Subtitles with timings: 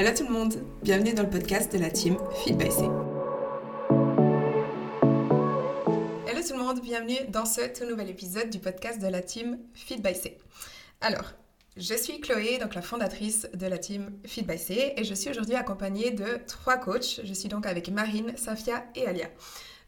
[0.00, 2.84] Hello tout le monde, bienvenue dans le podcast de la team Feed by C.
[6.26, 9.58] Hello tout le monde, bienvenue dans ce tout nouvel épisode du podcast de la team
[9.74, 10.38] Feed by C.
[11.02, 11.34] Alors,
[11.76, 15.28] je suis Chloé, donc la fondatrice de la team Feed by C, et je suis
[15.28, 17.20] aujourd'hui accompagnée de trois coachs.
[17.22, 19.28] Je suis donc avec Marine, Safia et Alia.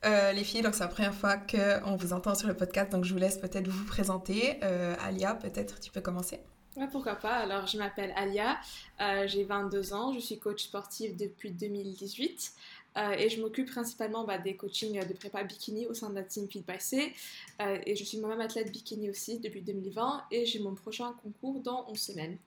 [0.04, 3.06] Euh, les filles, donc c'est la première fois qu'on vous entend sur le podcast, donc
[3.06, 4.58] je vous laisse peut-être vous présenter.
[4.62, 6.38] Euh, Alia, peut-être tu peux commencer.
[6.76, 7.36] Ouais, pourquoi pas.
[7.36, 8.58] Alors, je m'appelle Alia,
[9.00, 12.52] euh, j'ai 22 ans, je suis coach sportive depuis 2018
[12.96, 16.22] euh, et je m'occupe principalement bah, des coachings de prépa bikini au sein de la
[16.22, 17.12] team Fit by C.
[17.60, 21.60] Euh, et je suis moi-même athlète bikini aussi depuis 2020 et j'ai mon prochain concours
[21.60, 22.38] dans 11 semaines.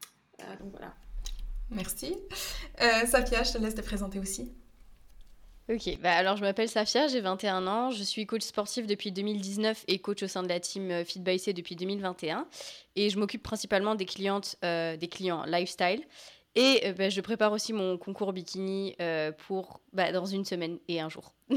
[0.60, 0.96] donc voilà.
[1.70, 2.16] Merci.
[3.06, 4.52] Safia, je te laisse te présenter aussi.
[5.68, 9.86] Ok, bah alors je m'appelle Safia, j'ai 21 ans, je suis coach sportif depuis 2019
[9.88, 12.46] et coach au sein de la team euh, Fit by C depuis 2021.
[12.96, 16.04] Et je m'occupe principalement des clientes, euh, des clients lifestyle.
[16.54, 18.96] Et euh, bah, je prépare aussi mon concours bikini
[19.48, 21.34] pour bah, dans une semaine et un jour.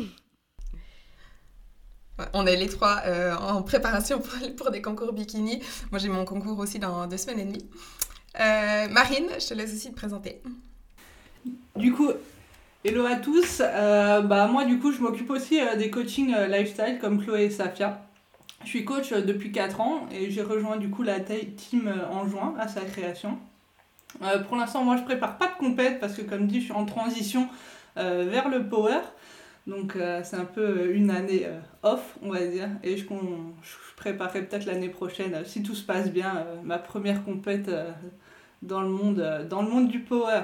[2.33, 3.03] On est les trois
[3.41, 5.63] en préparation pour, pour, des concours bikini.
[5.91, 7.69] Moi j'ai mon concours aussi dans deux semaines et demie.
[8.91, 10.43] Marine, je te laisse aussi te présenter.
[11.77, 12.11] Du coup,
[12.85, 16.47] Hello à tous, euh, bah moi du coup je m'occupe aussi euh, des coachings euh,
[16.47, 18.07] lifestyle comme Chloé et Safia.
[18.63, 22.55] Je suis coach depuis 4 ans et j'ai rejoint du coup la team en juin
[22.57, 23.37] à sa création.
[24.47, 26.85] pour l'instant moi je prépare pas de compète parce que comme dit je suis en
[26.85, 27.49] transition
[27.97, 29.01] vers le power.
[29.67, 31.47] Donc c'est un peu une année
[31.83, 36.11] off on va dire et je, je préparerai peut-être l'année prochaine si tout se passe
[36.11, 37.71] bien ma première compète
[38.63, 40.43] dans le monde dans le monde du power.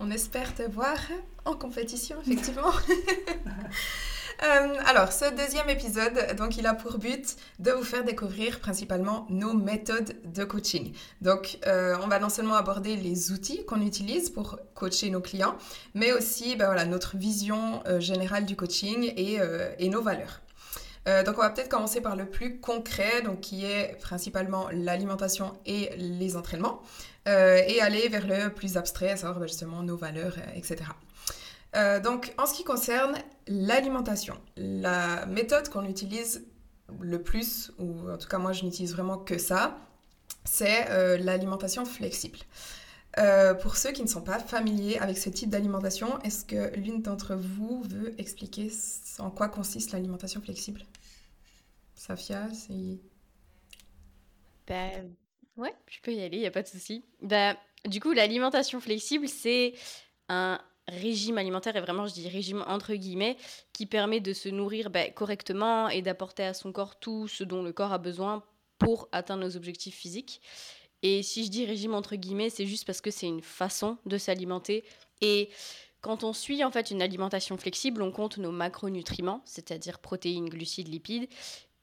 [0.00, 0.96] On espère te voir
[1.44, 2.72] en compétition, effectivement.
[4.44, 9.26] Euh, alors, ce deuxième épisode, donc, il a pour but de vous faire découvrir principalement
[9.30, 10.92] nos méthodes de coaching.
[11.20, 15.56] Donc, euh, on va non seulement aborder les outils qu'on utilise pour coacher nos clients,
[15.94, 19.38] mais aussi ben, voilà, notre vision euh, générale du coaching et,
[19.80, 20.40] et nos valeurs.
[21.24, 25.90] Donc, on va peut-être commencer par le plus concret, donc, qui est principalement l'alimentation et
[25.96, 26.82] les entraînements.
[27.28, 30.76] Euh, et aller vers le plus abstrait, à savoir bah, justement nos valeurs, euh, etc.
[31.76, 33.16] Euh, donc, en ce qui concerne
[33.46, 36.46] l'alimentation, la méthode qu'on utilise
[37.00, 39.76] le plus, ou en tout cas moi je n'utilise vraiment que ça,
[40.46, 42.38] c'est l'alimentation flexible.
[43.60, 47.34] Pour ceux qui ne sont pas familiers avec ce type d'alimentation, est-ce que l'une d'entre
[47.34, 48.70] vous veut expliquer
[49.18, 50.82] en quoi consiste l'alimentation flexible?
[51.94, 53.00] Safia, c'est...
[54.66, 55.10] Ben,
[55.58, 57.04] Ouais, je peux y aller, il n'y a pas de souci.
[57.20, 59.74] Bah, du coup, l'alimentation flexible, c'est
[60.28, 63.36] un régime alimentaire, et vraiment je dis régime entre guillemets,
[63.72, 67.62] qui permet de se nourrir bah, correctement et d'apporter à son corps tout ce dont
[67.62, 68.44] le corps a besoin
[68.78, 70.40] pour atteindre nos objectifs physiques.
[71.02, 74.18] Et si je dis régime entre guillemets, c'est juste parce que c'est une façon de
[74.18, 74.84] s'alimenter.
[75.20, 75.50] Et
[76.00, 80.88] quand on suit en fait une alimentation flexible, on compte nos macronutriments, c'est-à-dire protéines, glucides,
[80.88, 81.28] lipides.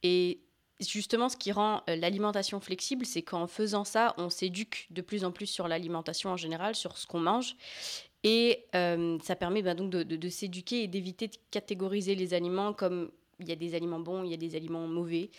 [0.04, 0.42] Et
[0.80, 5.24] justement, ce qui rend euh, l'alimentation flexible, c'est qu'en faisant ça, on s'éduque de plus
[5.26, 7.56] en plus sur l'alimentation en général, sur ce qu'on mange.
[8.24, 13.12] Et euh, ça permet ben, donc de, s'éduquer et d'éviter de catégoriser les aliments comme
[13.40, 15.30] il y a des aliments bons, il y a des aliments mauvais.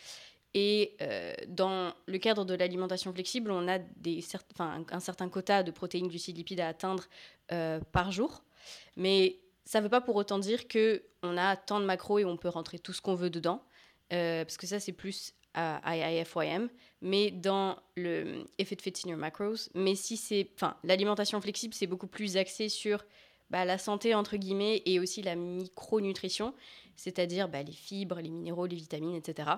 [0.58, 6.08] Et euh, dans le cadre de l'alimentation flexible, on a un certain quota de protéines,
[6.08, 7.04] glucides, lipides à atteindre
[7.92, 8.42] par jour.
[8.96, 12.36] Mais ça ne veut pas pour autant dire qu'on a tant de macros et on
[12.36, 13.62] peut rentrer tout ce qu'on veut dedans.
[14.12, 16.68] Euh, parce que ça, c'est plus à IIFYM,
[17.00, 19.70] mais dans le effet de fit in your macros.
[19.74, 20.20] Mais si
[20.84, 23.02] l'alimentation flexible, c'est beaucoup plus axé sur
[23.48, 26.52] bah, la santé, entre guillemets, et aussi la micronutrition,
[26.94, 29.48] c'est-à-dire bah, les fibres, les minéraux, les vitamines, etc.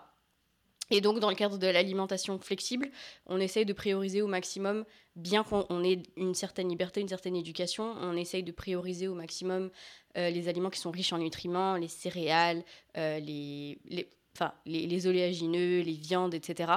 [0.90, 2.90] Et donc, dans le cadre de l'alimentation flexible,
[3.26, 4.84] on essaye de prioriser au maximum,
[5.16, 9.70] bien qu'on ait une certaine liberté, une certaine éducation, on essaye de prioriser au maximum
[10.16, 12.64] euh, les aliments qui sont riches en nutriments, les céréales,
[12.96, 16.72] euh, les, les, enfin les, oléagineux, les viandes, etc.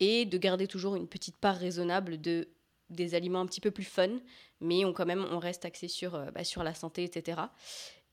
[0.00, 2.48] Et de garder toujours une petite part raisonnable de
[2.90, 4.20] des aliments un petit peu plus fun,
[4.60, 7.40] mais on quand même on reste axé sur, euh, bah, sur la santé, etc.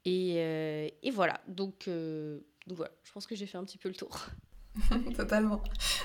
[0.05, 4.27] Et, voilà, donc, donc, voilà, je pense que j'ai fait un petit peu le tour.
[5.17, 5.61] Totalement.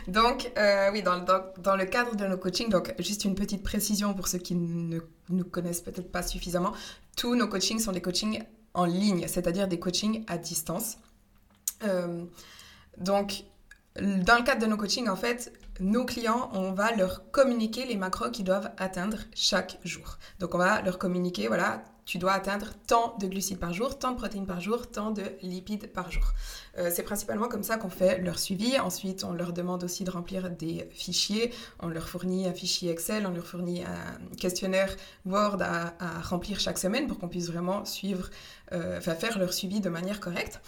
[0.09, 0.51] Donc,
[0.93, 4.55] oui, dans, le cadre de nos coachings, donc juste une petite précision pour ceux qui
[4.55, 6.73] ne nous connaissent peut-être pas suffisamment,
[7.17, 8.43] tous nos coachings sont des coachings
[8.75, 10.99] en ligne, c'est-à-dire des coachings à distance.
[12.99, 13.45] Donc,
[14.01, 17.97] dans le cadre de nos coachings, en fait, nos clients, on va leur communiquer les
[17.97, 20.19] macros qu'ils doivent atteindre chaque jour.
[20.39, 24.12] Donc, on va leur communiquer, voilà, tu dois atteindre tant de glucides par jour, tant
[24.12, 26.23] de protéines par jour, tant de lipides par jour.
[26.79, 28.79] Euh, c'est principalement comme ça qu'on fait leur suivi.
[28.79, 31.53] Ensuite, on leur demande aussi de remplir des fichiers.
[31.81, 36.79] On leur fournit un fichier Excel, on leur fournit un questionnaire Word à, remplir chaque
[36.79, 38.31] semaine pour qu'on puisse vraiment suivre,
[38.73, 40.61] euh, faire leur suivi de manière correcte.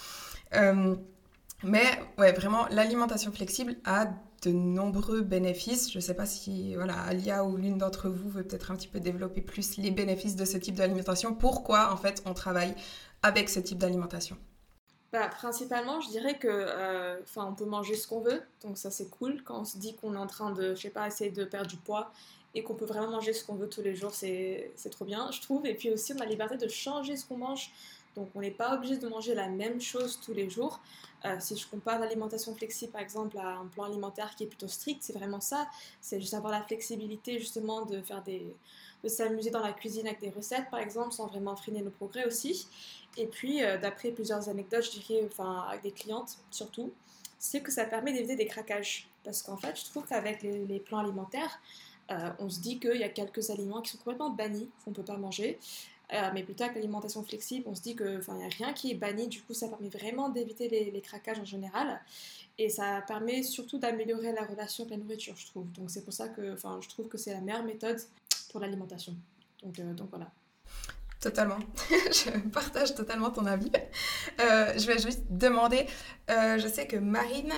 [0.55, 0.97] Euh,
[1.63, 1.87] mais
[2.17, 4.09] vraiment, l'alimentation flexible a
[4.43, 5.91] de nombreux bénéfices.
[5.93, 8.89] Je ne sais pas si voilà, Alia ou l'une d'entre vous veut peut-être un petit
[8.89, 11.35] peu développer plus les bénéfices de ce type d'alimentation.
[11.35, 12.75] Pourquoi en fait on travaille
[13.23, 14.37] avec ce type d'alimentation?
[15.11, 18.91] Bah, principalement, je dirais que, euh, enfin, on peut manger ce qu'on veut, donc ça
[18.91, 19.43] c'est cool.
[19.43, 21.69] Quand on se dit qu'on est en train de, je sais pas, essayer de perdre
[21.69, 22.13] du poids
[22.55, 25.41] et qu'on peut vraiment manger ce qu'on veut tous les jours, c'est trop bien, je
[25.41, 25.65] trouve.
[25.67, 27.71] Et puis aussi, on a la liberté de changer ce qu'on mange.
[28.15, 30.81] Donc on n'est pas obligé de manger la même chose tous les jours.
[31.25, 34.69] Euh, si je compare l'alimentation flexible par exemple à un plan alimentaire qui est plutôt
[34.69, 35.69] strict, c'est vraiment ça.
[36.01, 38.55] C'est juste avoir la flexibilité justement de faire des,
[39.03, 42.27] de s'amuser dans la cuisine avec des recettes par exemple sans vraiment freiner nos progrès
[42.27, 42.69] aussi.
[43.17, 46.93] Et puis euh, d'après plusieurs anecdotes, je dirais, enfin avec des clientes surtout,
[47.39, 49.09] c'est que ça permet d'éviter des craquages.
[49.25, 51.61] Parce qu'en fait, je trouve qu'avec les, plans alimentaires,
[52.11, 54.97] euh, on se dit qu'il y a quelques aliments qui sont complètement bannis, qu'on ne
[54.97, 55.59] peut pas manger.
[56.13, 58.95] Euh, mais plutôt avec l'alimentation flexible, on se dit qu'il n'y a rien qui est
[58.95, 62.01] banni, du coup ça permet vraiment d'éviter les, craquages en général.
[62.57, 65.71] Et ça permet surtout d'améliorer la relation avec la nourriture, je trouve.
[65.73, 68.01] Donc c'est pour ça que je trouve que c'est la meilleure méthode
[68.51, 69.15] pour l'alimentation.
[69.63, 70.31] Donc, euh, donc voilà.
[71.21, 71.59] Totalement.
[71.91, 73.71] je partage totalement ton avis.
[74.41, 75.87] Euh, je vais juste demander,
[76.29, 77.53] je sais que Marine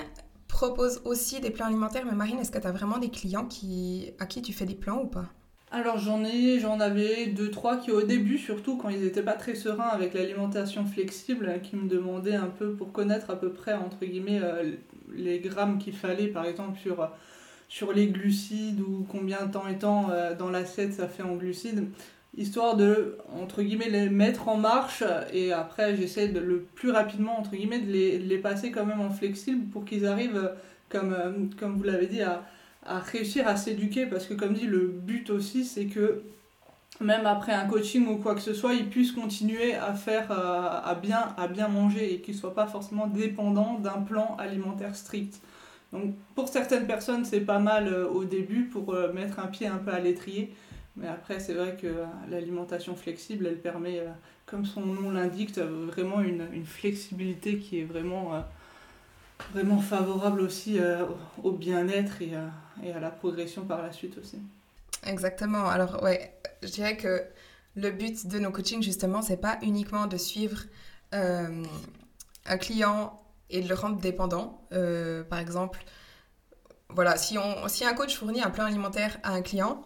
[0.47, 4.11] propose aussi des plans alimentaires, mais Marine, est-ce que tu as vraiment des clients qui,
[4.19, 5.25] à qui tu fais des plans ou pas?
[5.71, 9.33] Alors j'en ai, j'en avais deux, trois qui au début, surtout quand ils n'étaient pas
[9.33, 13.73] très sereins avec l'alimentation flexible, qui me demandaient un peu pour connaître à peu près
[13.73, 14.73] entre guillemets euh,
[15.15, 16.77] les grammes qu'il fallait, par exemple
[17.69, 21.85] sur, les glucides ou combien de temps étant euh, dans l'assiette ça fait en glucides,
[22.37, 27.39] histoire de entre guillemets les mettre en marche et après j'essaie de le plus rapidement
[27.39, 30.51] entre guillemets de les, passer quand même en flexible pour qu'ils arrivent
[30.89, 32.43] comme, euh, comme vous l'avez dit à
[32.85, 36.23] à réussir à s'éduquer parce que comme dit le but aussi c'est que
[37.01, 40.69] même après un coaching ou quoi que ce soit, ils puissent continuer à faire euh,
[40.83, 45.41] à bien à bien manger et qu'ils soient pas forcément dépendants d'un plan alimentaire strict.
[45.91, 49.67] Donc pour certaines personnes, c'est pas mal euh, au début pour euh, mettre un pied
[49.67, 50.53] un peu à l'étrier,
[50.95, 51.87] mais après c'est vrai que
[52.29, 54.03] l'alimentation flexible, elle permet
[54.45, 58.33] comme son nom l'indique, vraiment une, une, flexibilité qui est vraiment
[59.53, 60.79] vraiment favorable aussi
[61.43, 62.33] au bien-être et
[62.83, 64.37] et à la progression par la suite aussi.
[65.05, 65.67] Exactement.
[65.67, 67.23] Alors, ouais, je dirais que
[67.75, 70.63] le but de nos coachings, justement, c'est pas uniquement de suivre
[71.13, 71.63] euh,
[72.45, 74.67] un client et de le rendre dépendant.
[74.73, 75.83] Euh, par exemple,
[76.89, 79.83] voilà, si, on, si un coach fournit un plan alimentaire à un client,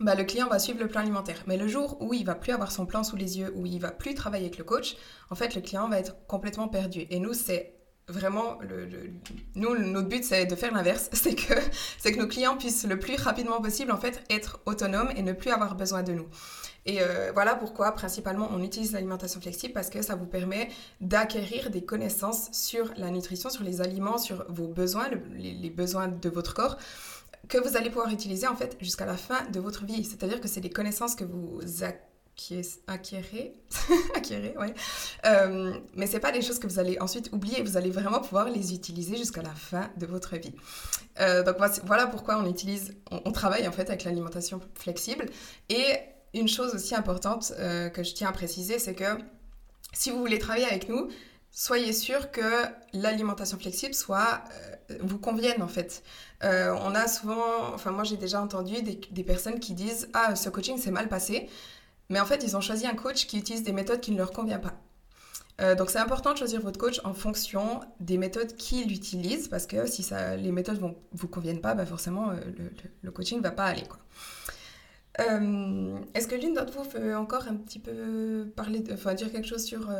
[0.00, 1.42] bah, le client va suivre le plan alimentaire.
[1.46, 3.80] Mais le jour où il va plus avoir son plan sous les yeux, où il
[3.80, 4.96] va plus travailler avec le coach,
[5.30, 7.06] en fait, le client va être complètement perdu.
[7.10, 7.77] Et nous, c'est
[8.08, 8.58] vraiment,
[9.54, 11.10] nous, notre but, c'est de faire l'inverse.
[11.18, 11.54] C'est que,
[11.98, 15.32] c'est que nos clients puissent le plus rapidement possible, en fait, être autonomes et ne
[15.32, 16.26] plus avoir besoin de nous.
[16.86, 20.70] Et euh, voilà pourquoi, principalement, on utilise l'alimentation flexible parce que ça vous permet
[21.00, 26.28] d'acquérir des connaissances sur la nutrition, sur les aliments, sur vos besoins, les, besoins de
[26.30, 26.78] votre corps
[27.48, 30.04] que vous allez pouvoir utiliser en fait jusqu'à la fin de votre vie.
[30.04, 31.60] C'est-à-dire que c'est des connaissances que vous
[32.38, 33.52] qui est acquéré,
[34.14, 34.72] acquéré, ouais.
[35.26, 37.62] Euh, mais c'est pas des choses que vous allez ensuite oublier.
[37.62, 40.54] Vous allez vraiment pouvoir les utiliser jusqu'à la fin de votre vie.
[41.18, 45.26] Euh, donc voilà pourquoi on utilise, on, travaille en fait avec l'alimentation flexible.
[45.68, 45.98] Et
[46.32, 49.18] une chose aussi importante euh, que je tiens à préciser, c'est que
[49.92, 51.08] si vous voulez travailler avec nous,
[51.50, 54.44] soyez sûr que l'alimentation flexible soit
[55.00, 56.04] vous convienne en fait.
[56.42, 60.48] on a souvent, enfin moi j'ai déjà entendu des, des, personnes qui disent ah ce
[60.50, 61.48] coaching s'est mal passé
[62.08, 64.32] mais en fait, ils ont choisi un coach qui utilise des méthodes qui ne leur
[64.32, 64.80] conviennent pas.
[65.60, 69.66] Euh, donc c'est important de choisir votre coach en fonction des méthodes qu'il utilise parce
[69.66, 70.06] que si
[70.38, 72.36] les méthodes ne vous conviennent pas, bah forcément euh,
[73.02, 73.82] le, coaching ne va pas aller.
[75.20, 79.48] Euh, est-ce que l'une d'entre vous veut encore un petit peu parler, enfin dire quelque
[79.48, 79.90] chose sur,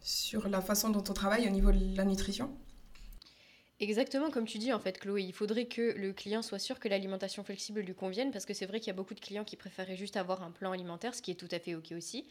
[0.00, 2.50] sur la façon dont on travaille au niveau de la nutrition?
[3.78, 6.88] Exactement comme tu dis en fait Chloé, il faudrait que le client soit sûr que
[6.88, 9.56] l'alimentation flexible lui convienne parce que c'est vrai qu'il y a beaucoup de clients qui
[9.56, 12.26] préféraient juste avoir un plan alimentaire, ce qui est tout à fait ok aussi.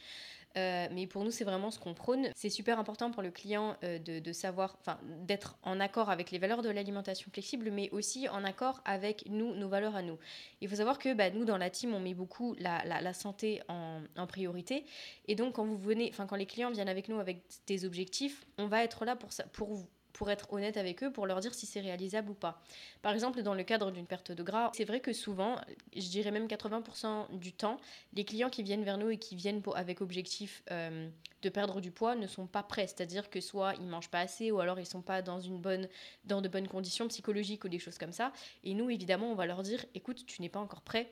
[0.58, 2.30] Euh, mais pour nous, c'est vraiment ce qu'on prône.
[2.36, 6.40] C'est super important pour le client euh, de, savoir, enfin, d'être en accord avec les
[6.40, 10.18] valeurs de l'alimentation flexible, mais aussi en accord avec nous, nos valeurs à nous.
[10.62, 14.28] Il faut savoir que bah, nous, dans la team, on met beaucoup la, santé en,
[14.28, 14.86] priorité.
[15.28, 18.46] Et donc, quand vous venez, enfin, quand les clients viennent avec nous avec des objectifs,
[18.58, 21.54] on va être là pour, ça, pour pour être honnête avec eux, pour leur dire
[21.54, 22.62] si c'est réalisable ou pas.
[23.02, 25.58] Par exemple, dans le cadre d'une perte de gras, c'est vrai que souvent,
[25.94, 27.78] je dirais même 80% du temps,
[28.14, 31.10] les clients qui viennent vers nous et qui viennent avec objectif euh,
[31.42, 32.88] de perdre du poids ne sont pas prêts.
[32.88, 35.90] C'est-à-dire que soit ils mangent pas assez ou alors ils sont pas dans, une bonne,
[36.24, 38.32] dans de bonnes conditions psychologiques ou des choses comme ça.
[38.64, 41.12] Et nous, évidemment, on va leur dire, écoute, tu n'es pas encore prêt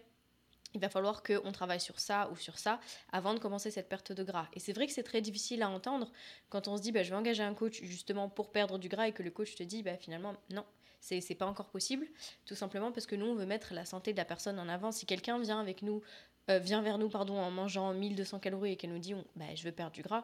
[0.74, 2.80] il va falloir qu'on travaille sur ça ou sur ça
[3.12, 4.48] avant de commencer cette perte de gras.
[4.54, 6.12] Et c'est vrai que c'est très difficile à entendre
[6.50, 9.08] quand on se dit bah, je vais engager un coach justement pour perdre du gras
[9.08, 10.66] et que le coach te dit bah, finalement non,
[11.00, 12.08] c'est, c'est pas encore possible.
[12.46, 14.92] Tout simplement parce que nous on veut mettre la santé de la personne en avant.
[14.92, 16.02] Si quelqu'un vient avec nous,
[16.50, 19.64] euh, vient vers nous pardon, en mangeant 1200 calories et qu'elle nous dit bah, je
[19.64, 20.24] veux perdre du gras,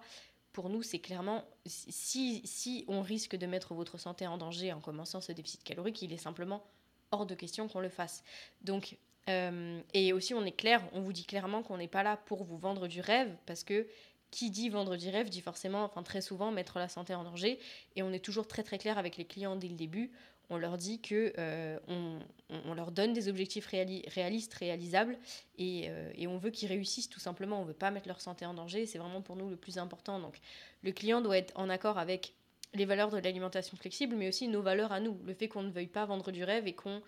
[0.52, 4.80] pour nous, c'est clairement, si, si on risque de mettre votre santé en danger en
[4.80, 6.64] commençant ce déficit calorique, il est simplement
[7.12, 8.24] hors de question qu'on le fasse.
[8.62, 12.18] Donc, euh, et aussi, on est clair, on vous dit clairement qu'on n'est pas là
[12.18, 13.88] pour vous vendre du rêve, parce que
[14.32, 17.60] qui dit vendre du rêve dit forcément, enfin très souvent, mettre la santé en danger.
[17.96, 20.12] Et on est toujours très très clair avec les clients dès le début.
[20.52, 25.18] On leur dit que euh, on, leur donne des objectifs réalistes, réalisables,
[25.60, 27.62] euh, et, on veut qu'ils réussissent tout simplement.
[27.62, 28.88] On veut pas mettre leur santé en danger.
[28.88, 30.20] C'est vraiment pour nous le plus important.
[30.20, 30.40] Donc,
[30.82, 32.34] le client doit être en accord avec
[32.74, 35.20] les valeurs de l'alimentation flexible, mais aussi nos valeurs à nous.
[35.24, 37.02] Le fait qu'on ne veuille pas vendre du rêve et qu'on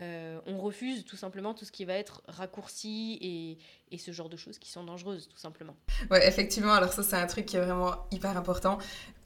[0.00, 3.58] euh, on refuse tout simplement tout ce qui va être raccourci
[3.90, 5.76] et, ce genre de choses qui sont dangereuses, tout simplement.
[6.10, 6.72] Ouais, effectivement.
[6.72, 8.78] Alors ça, c'est un truc qui est vraiment hyper important.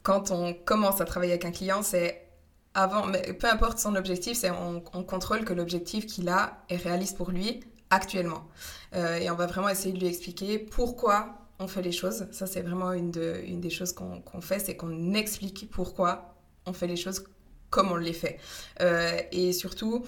[0.03, 2.27] Quand on commence à travailler avec un client, c'est
[2.73, 6.75] avant, mais peu importe son objectif, c'est on, on contrôle que l'objectif qu'il a est
[6.75, 8.45] réaliste pour lui actuellement.
[8.95, 12.27] Euh, et on va vraiment essayer de lui expliquer pourquoi on fait les choses.
[12.31, 16.97] Ça, c'est vraiment une des choses qu'on fait, c'est qu'on explique pourquoi on fait les
[16.97, 17.23] choses
[17.69, 18.39] comme on les fait.
[18.81, 20.05] Euh, et surtout,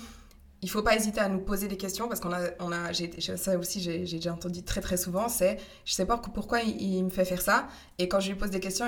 [0.61, 2.91] il faut pas hésiter à nous poser des questions parce qu'on a, on a
[3.35, 7.09] ça aussi j'ai déjà entendu très très souvent, c'est je sais pas pourquoi il, me
[7.09, 8.87] fait faire ça et quand je lui pose des questions,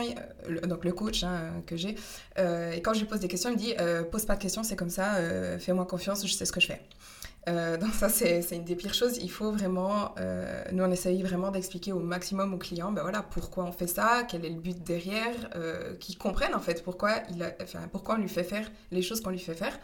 [0.63, 1.95] donc le coach hein, que j'ai,
[2.39, 4.41] euh, et quand je lui pose des questions, il me dit euh, pose pas de
[4.41, 6.81] questions, c'est comme ça, euh, fais-moi confiance, je sais ce que je fais.
[7.77, 10.13] donc ça c'est une des pires choses, il faut vraiment,
[10.73, 14.23] nous on essaye vraiment d'expliquer au maximum aux clients, ben voilà pourquoi on fait ça,
[14.27, 15.35] quel est le but derrière,
[15.99, 19.31] qu'ils comprennent en fait pourquoi, il enfin, pourquoi on lui fait faire les choses qu'on
[19.31, 19.79] lui fait faire.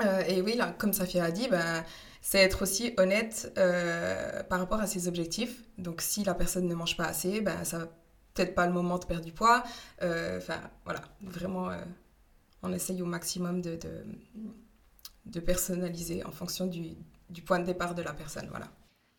[0.00, 1.84] Euh, et oui, là, comme Safia a dit, ben,
[2.20, 5.62] c'est être aussi honnête euh, par rapport à ses objectifs.
[5.78, 7.86] Donc si la personne ne mange pas assez, ben, ça va
[8.34, 9.62] peut-être pas le moment de perdre du poids.
[10.02, 11.70] Euh, enfin, voilà, vraiment,
[12.62, 14.04] on essaye au maximum de, de,
[15.26, 16.96] de personnaliser en fonction du,
[17.30, 18.48] du, point de départ de la personne.
[18.50, 18.66] Voilà.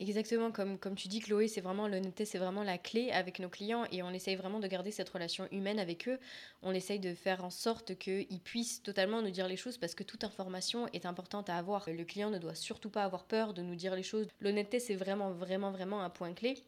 [0.01, 3.47] Exactement, comme, comme tu dis Chloé, c'est vraiment l'honnêteté, c'est vraiment la clé avec nos
[3.47, 6.19] clients et on essaye vraiment de garder cette relation humaine avec eux.
[6.63, 10.03] On essaye de faire en sorte qu'ils puissent totalement nous dire les choses parce que
[10.03, 11.89] toute information est importante à avoir.
[11.89, 14.27] Le client ne doit surtout pas avoir peur de nous dire les choses.
[14.41, 16.61] L'honnêteté, c'est vraiment, vraiment, vraiment un point clé.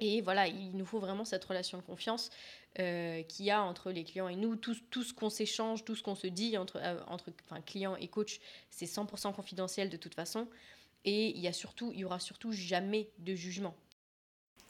[0.00, 2.28] Et voilà, il nous faut vraiment cette relation de confiance
[2.80, 4.56] euh, qu'il y a entre les clients et nous.
[4.56, 7.30] Tout, tout ce qu'on s'échange, tout ce qu'on se dit entre, euh, entre
[7.64, 10.48] client et coach, c'est 100% confidentiel de toute façon.
[11.04, 13.74] Et il y a surtout, il y aura surtout jamais de jugement.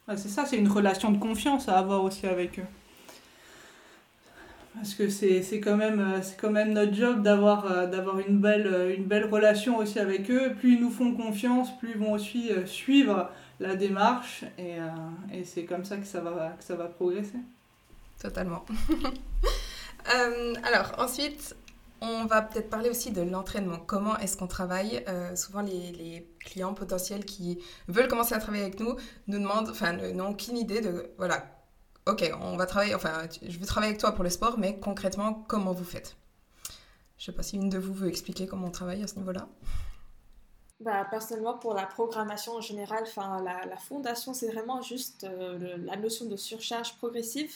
[0.09, 2.67] c'est ça, c'est une relation de confiance à avoir aussi avec eux.
[4.75, 8.67] Parce que c'est quand, même, euh, quand même notre job d'avoir euh, d'avoir une belle,
[8.67, 10.55] euh, une belle relation aussi avec eux.
[10.59, 14.45] Plus ils nous font confiance, plus ils vont aussi suivre la démarche.
[14.59, 14.77] Et,
[15.33, 17.39] et c'est comme ça que ça va, que ça va progresser.
[18.21, 18.65] Totalement.
[20.65, 21.55] alors, ensuite,
[22.03, 23.79] on va peut-être parler aussi de l'entraînement.
[23.79, 25.05] Comment est-ce qu'on travaille?
[25.09, 28.97] Euh, Souvent, les, clients potentiels qui veulent commencer à travailler avec nous
[29.29, 31.47] nous demandent, enfin, n'ont aucune idée de, voilà,
[32.07, 35.45] ok, on va travailler, enfin, je veux travailler avec toi pour le sport, mais concrètement,
[35.47, 36.17] comment vous faites?
[37.17, 39.15] Je ne sais pas si une de vous veut expliquer comment on travaille à ce
[39.15, 39.47] niveau-là.
[40.81, 45.95] Bah, personnellement, pour la programmation en général, la, la fondation, c'est vraiment juste euh, la
[45.95, 47.53] notion de surcharge progressive.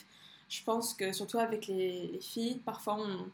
[0.48, 3.26] Je pense que surtout avec les, les filles, parfois on,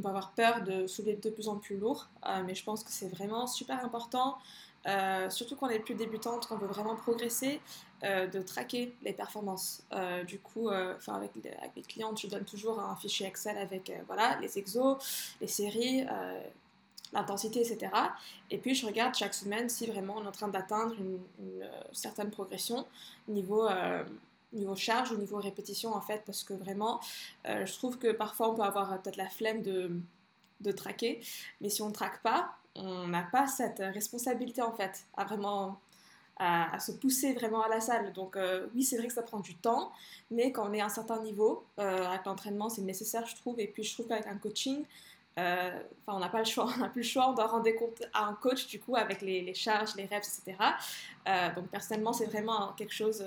[0.00, 2.82] on peut avoir peur de soulever de plus en plus lourd, euh, mais je pense
[2.82, 4.38] que c'est vraiment super important,
[4.86, 7.60] euh, surtout quand on est plus débutante, qu'on veut vraiment progresser,
[8.02, 9.82] euh, de traquer les performances.
[10.26, 14.96] du coup, avec, avec, les clients, tu toujours un fichier Excel avec voilà, les exos,
[15.40, 16.06] les séries,
[17.12, 17.92] l'intensité, etc.
[18.50, 21.68] Et puis je regarde chaque semaine si vraiment on est en train d'atteindre une, une,
[21.92, 22.86] certaine progression
[23.28, 23.68] niveau
[24.52, 27.00] niveau charge, au niveau répétition en fait, parce que vraiment,
[27.46, 29.92] euh, je trouve que parfois on peut avoir peut-être la flemme de,
[30.60, 31.20] de traquer,
[31.60, 35.80] mais si on ne traque pas, on n'a pas cette responsabilité en fait, à vraiment
[36.36, 38.12] à, se pousser vraiment à la salle.
[38.12, 39.92] Donc euh, oui, c'est vrai que ça prend du temps,
[40.30, 43.60] mais quand on est à un certain niveau, euh, avec l'entraînement, c'est nécessaire, je trouve.
[43.60, 44.84] Et puis je trouve qu'avec un coaching,
[45.36, 45.72] enfin,
[46.06, 48.24] on n'a pas le choix, on n'a plus le choix, on doit rendre compte à
[48.24, 50.56] un coach du coup avec les, charges, les reps, etc.
[51.54, 53.22] donc personnellement, c'est vraiment quelque chose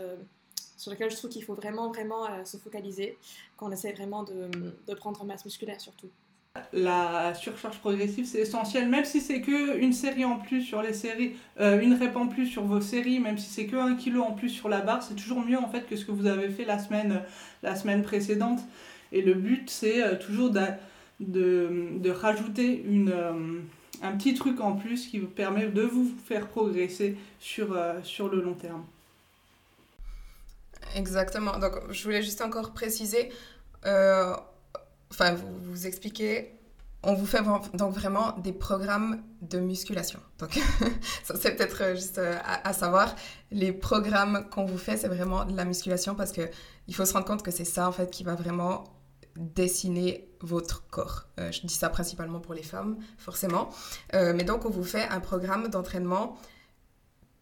[0.78, 3.18] sur lesquelles je trouve qu'il faut vraiment, vraiment se focaliser
[3.58, 4.50] quand on essaie vraiment de,
[4.88, 6.10] de prendre en masse musculaire surtout
[6.72, 10.94] la surcharge progressive, c'est essentiel, même si c'est que une série en plus sur les
[10.94, 14.22] séries, euh, une rep en plus sur vos séries, même si c'est que un kilo
[14.22, 16.50] en plus sur la barre, c'est toujours mieux en fait que ce que vous avez
[16.50, 17.22] fait la semaine,
[17.64, 18.60] la semaine précédente.
[19.12, 20.62] Et le but, c'est euh, toujours de,
[21.20, 23.60] de, rajouter une, euh,
[24.04, 28.42] un petit truc en plus qui vous permet de vous faire progresser sur, sur le
[28.42, 28.84] long terme.
[30.94, 31.58] Exactement.
[31.60, 33.32] Donc, je voulais juste encore préciser
[35.14, 36.60] enfin, vous, vous expliquez,
[37.04, 37.42] on vous fait
[37.74, 40.20] donc vraiment des programmes de musculation.
[40.40, 40.60] Donc,
[41.24, 43.16] c'est peut-être euh, juste euh, à, savoir.
[43.52, 46.50] Les programmes qu'on vous fait, c'est vraiment de la musculation parce que
[46.88, 48.86] il faut se rendre compte que c'est ça en fait qui va vraiment
[49.36, 51.28] dessiner votre corps.
[51.40, 53.70] Euh, je dis ça principalement pour les femmes, forcément.
[54.14, 56.38] mais donc, on vous fait un programme d'entraînement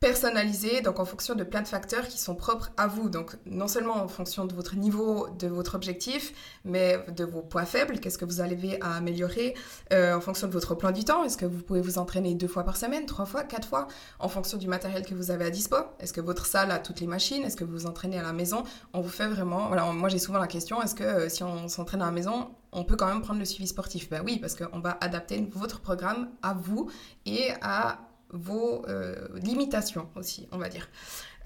[0.02, 3.08] personnalisé, donc en fonction de plein de facteurs qui sont propres à vous.
[3.08, 6.34] Donc non seulement en fonction de votre niveau, de votre objectif,
[6.66, 9.54] mais de vos points faibles, qu'est-ce que vous allez à améliorer,
[9.94, 12.48] euh, en fonction de votre plan du temps, est-ce que vous pouvez vous entraîner deux
[12.48, 13.88] fois par semaine, trois fois, quatre fois,
[14.20, 17.00] en fonction du matériel que vous avez à dispo, est-ce que votre salle a toutes
[17.00, 19.86] les machines, est-ce que vous vous entraînez à la maison, on vous fait vraiment, voilà,
[19.92, 22.84] moi j'ai souvent la question, est-ce que euh, si on s'entraîne à la maison, on
[22.84, 24.10] peut quand même prendre le suivi sportif?
[24.10, 26.90] Ben oui, parce qu'on va adapter votre programme à vous
[27.26, 28.00] et à
[28.34, 30.88] vos euh, limitations aussi, on va dire.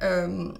[0.04, 0.52] Euh,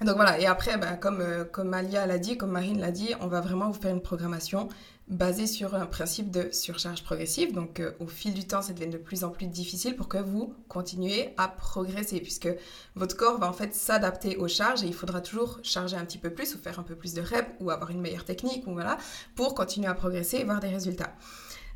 [0.00, 3.14] donc voilà, et après, bah, comme, euh, comme Alia l'a dit, comme Marine l'a dit,
[3.20, 4.68] on va vraiment vous faire une programmation
[5.06, 7.52] basée sur un principe de surcharge progressive.
[7.52, 10.54] Donc au fil du temps, ça devient de plus en plus difficile pour que vous
[10.66, 12.48] continuez à progresser, puisque
[12.94, 16.16] votre corps va en fait s'adapter aux charges et il faudra toujours charger un petit
[16.16, 18.72] peu plus ou faire un peu plus de reps ou avoir une meilleure technique ou
[18.72, 18.96] voilà,
[19.34, 21.12] pour continuer à progresser et voir des résultats.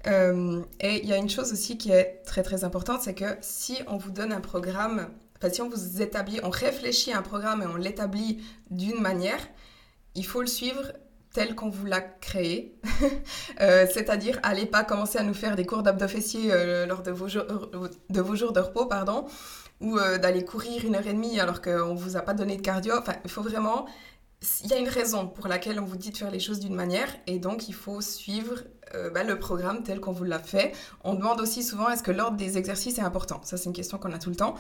[0.07, 3.37] Euh, et il y a une chose aussi qui est très très importante, c'est que
[3.40, 7.23] si on vous donne un programme, enfin si on vous établit, on réfléchit à un
[7.23, 9.40] programme et on l'établit d'une manière,
[10.14, 10.93] il faut le suivre
[11.33, 12.78] tel qu'on vous l'a créé.
[13.61, 17.11] Euh, c'est-à-dire, allez pas commencer à nous faire des cours d'abdos fessiers euh, lors de
[17.11, 17.45] vos, jours,
[18.52, 19.26] de repos, pardon,
[19.81, 22.62] ou d'aller courir une heure et demie alors qu'on ne vous a pas donné de
[22.62, 22.95] cardio.
[22.97, 23.87] Enfin, il faut vraiment
[24.62, 26.75] il y a une raison pour laquelle on vous dit de faire les choses d'une
[26.75, 28.62] manière et donc il faut suivre
[28.95, 30.73] euh, bah, le programme tel qu'on vous l'a fait.
[31.04, 33.40] On demande aussi souvent est-ce que l'ordre des exercices est important?
[33.45, 34.54] Ça c'est une question qu'on a tout le temps.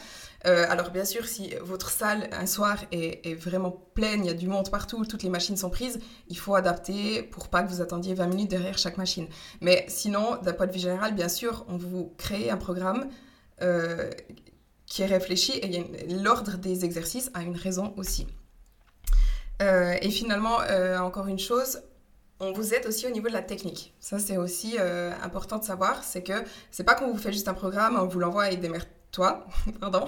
[0.46, 4.34] Euh, alors bien sûr si votre salle un soir est, vraiment pleine, il y a
[4.34, 7.80] du monde partout, toutes les machines sont prises, il faut adapter pour pas que vous
[7.80, 9.26] attendiez 20 minutes derrière chaque machine.
[9.60, 13.08] Mais sinon d'un point de vue général bien sûr on vous crée un programme
[13.62, 14.10] euh,
[14.86, 15.84] qui est réfléchi et
[16.22, 18.26] l'ordre des exercices a une raison aussi.
[19.60, 20.58] Et finalement,
[21.00, 21.80] encore une chose,
[22.40, 23.94] on vous aide aussi au niveau de la technique.
[23.98, 26.04] Ça, c'est aussi euh, important de savoir.
[26.04, 29.46] C'est que c'est pas qu'on vous fait juste un programme, on vous l'envoie et démerde-toi.
[29.80, 30.04] Pardon.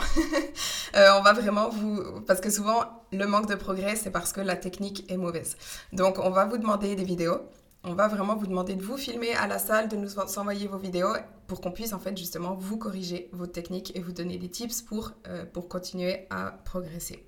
[0.94, 2.20] on va vraiment vous.
[2.26, 5.56] Parce que souvent, le manque de progrès, c'est parce que la technique est mauvaise.
[5.92, 7.40] Donc, on va vous demander des vidéos.
[7.82, 10.76] On va vraiment vous demander de vous filmer à la salle, de nous envoyer vos
[10.76, 11.14] vidéos
[11.46, 14.82] pour qu'on puisse en fait justement vous corriger vos techniques et vous donner des tips
[14.82, 15.12] pour,
[15.54, 17.24] pour continuer à progresser.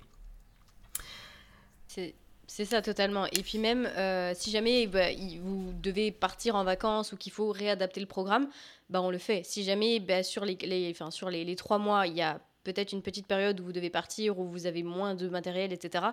[2.65, 3.25] Ça totalement.
[3.27, 5.07] Et puis même, euh, si jamais bah,
[5.41, 8.47] vous devez partir en vacances ou qu'il faut réadapter le programme,
[8.91, 9.43] bah, on le fait.
[9.43, 13.25] Si jamais bah, sur, les, sur les, trois mois, il y a peut-être une petite
[13.25, 16.05] période où vous devez partir, où vous avez moins de matériel, etc.,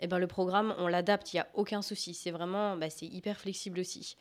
[0.00, 2.12] et eh ben, le programme, on l'adapte, il n'y a aucun souci.
[2.12, 4.16] C'est vraiment, c'est hyper flexible aussi.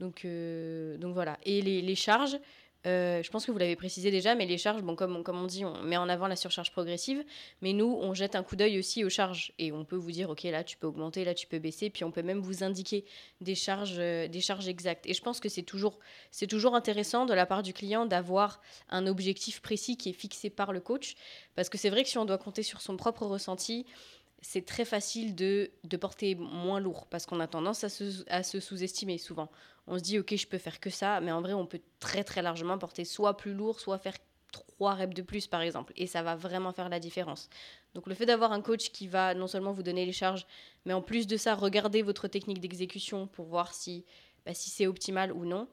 [0.00, 1.38] Donc, euh, donc voilà.
[1.44, 2.38] Et les charges,
[2.86, 5.46] euh, je pense que vous l'avez précisé déjà, mais les charges, bon, comme, comme on
[5.46, 7.24] dit, on met en avant la surcharge progressive,
[7.62, 10.28] mais nous, on jette un coup d'œil aussi aux charges et on peut vous dire,
[10.28, 13.04] ok, là, tu peux augmenter, là, tu peux baisser, puis on peut même vous indiquer
[13.40, 15.06] des charges, euh, des charges exactes.
[15.06, 15.98] Et je pense que c'est toujours,
[16.30, 20.50] c'est toujours intéressant de la part du client d'avoir un objectif précis qui est fixé
[20.50, 21.14] par le coach,
[21.54, 23.86] parce que c'est vrai que si on doit compter sur son propre ressenti,
[24.44, 28.42] c'est très facile de, de, porter moins lourd parce qu'on a tendance à se, à
[28.42, 29.50] se sous-estimer souvent.
[29.86, 32.24] On se dit ok je peux faire que ça mais en vrai on peut très
[32.24, 34.16] très largement porter soit plus lourd soit faire
[34.52, 35.94] trois reps de plus par exemple.
[35.96, 37.48] Et ça va vraiment faire la différence.
[37.94, 40.46] Donc le fait d'avoir un coach qui va non seulement vous donner les charges
[40.84, 44.04] mais en plus de ça regarder votre technique d'exécution pour voir si,
[44.44, 45.68] bah, si c'est optimal ou non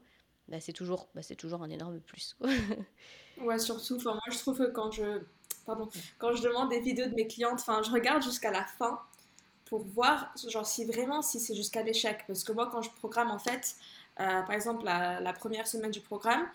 [0.48, 2.36] bah, c'est toujours, bah, toujours un énorme plus.
[3.40, 5.22] Ouais surtout moi je trouve que quand je
[5.66, 5.88] pardon.
[6.18, 9.00] Quand je demande des vidéos de mes clientes enfin je regarde jusqu'à la fin
[9.66, 12.24] pour voir genre si vraiment si c'est jusqu'à l'échec.
[12.26, 13.76] Parce que moi quand je programme en fait
[14.20, 16.46] euh, par exemple, la, première semaine du programme,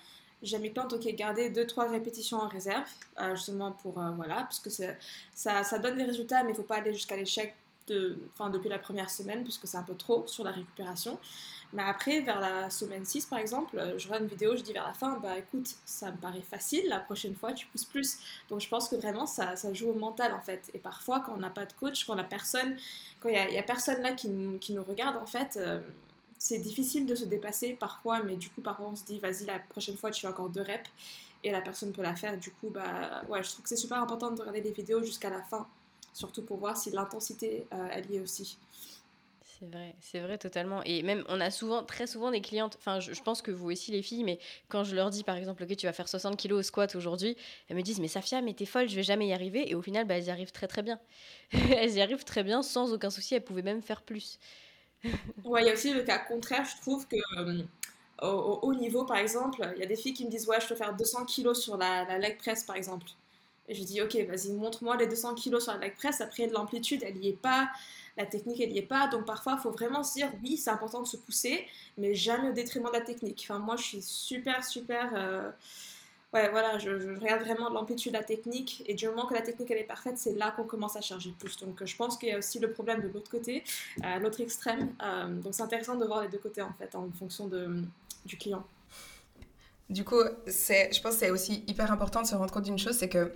[0.43, 2.87] j'ai mis plante, ok, garder 2-3 répétitions en réserve,
[3.19, 6.57] euh, justement pour, euh, voilà, parce que ça, ça donne des résultats, mais il ne
[6.57, 7.55] faut pas aller jusqu'à l'échec
[7.87, 8.17] de,
[8.51, 11.17] depuis la première semaine, puisque c'est un peu trop sur la récupération.
[11.73, 14.71] Mais après, vers la semaine 6 par exemple, euh, je vois une vidéo, je dis
[14.71, 18.19] vers la fin, bah écoute, ça me paraît facile, la prochaine fois tu pousses plus.
[18.49, 20.71] Donc je pense que vraiment ça, ça joue au mental en fait.
[20.73, 22.77] Et parfois, quand on n'a pas de coach, quand la personne,
[23.19, 24.29] quand il n'y a, personne là qui,
[24.61, 25.81] qui, nous regarde en fait, euh,
[26.37, 29.59] c'est difficile de se dépasser parfois, mais du coup, parfois on se dit, vas-y, la
[29.59, 30.89] prochaine fois tu fais encore deux reps
[31.43, 32.37] et la personne peut la faire.
[32.37, 35.29] Du coup, bah ouais, je trouve que c'est super important de regarder les vidéos jusqu'à
[35.29, 35.67] la fin,
[36.17, 38.57] surtout pour voir si l'intensité euh, elle y est aussi.
[39.59, 40.81] C'est vrai, c'est vrai totalement.
[40.83, 43.91] Et même, on a souvent, très souvent des clientes, enfin, je, pense que vous aussi
[43.91, 46.59] les filles, mais quand je leur dis par exemple, ok, tu vas faire 60 kilos
[46.59, 47.37] au squat aujourd'hui,
[47.69, 49.69] elles me disent, mais Safia, mais t'es folle, je vais jamais y arriver.
[49.69, 50.99] Et au final, bah, elles y arrivent très très bien.
[51.51, 54.39] elles y arrivent très bien, sans aucun souci, elles pouvaient même faire plus.
[55.45, 57.17] ouais, il y a aussi le cas contraire, je trouve que.
[57.37, 57.61] Euh,
[58.23, 60.67] au, haut niveau, par exemple, il y a des filles qui me disent Ouais, je
[60.67, 63.05] peux faire 200 kilos sur la, la leg press, par exemple.
[63.67, 66.21] Et je dis Ok, vas-y, montre-moi les 200 kilos sur la leg press.
[66.21, 67.69] Après, l'amplitude, elle n'y est pas
[68.17, 69.07] la technique elle n'y est pas.
[69.07, 71.65] Donc parfois, il faut vraiment se dire oui, c'est important de se pousser,
[71.97, 73.47] mais jamais au détriment de la technique.
[73.47, 75.11] Enfin, moi, je suis super, super.
[75.15, 75.49] Euh,
[76.33, 79.71] ouais, voilà, je, regarde vraiment l'amplitude de la technique, et du moment que la technique
[79.71, 81.57] elle est parfaite, c'est là qu'on commence à charger plus.
[81.57, 83.63] Donc je pense qu'il y a aussi le problème de l'autre côté,
[84.03, 84.93] euh, l'autre extrême.
[85.01, 87.83] Euh, donc c'est intéressant de voir les deux côtés en fait, en fonction de,
[88.25, 88.65] du client.
[89.89, 92.97] Du coup, je pense que c'est aussi hyper important de se rendre compte d'une chose,
[92.97, 93.31] c'est que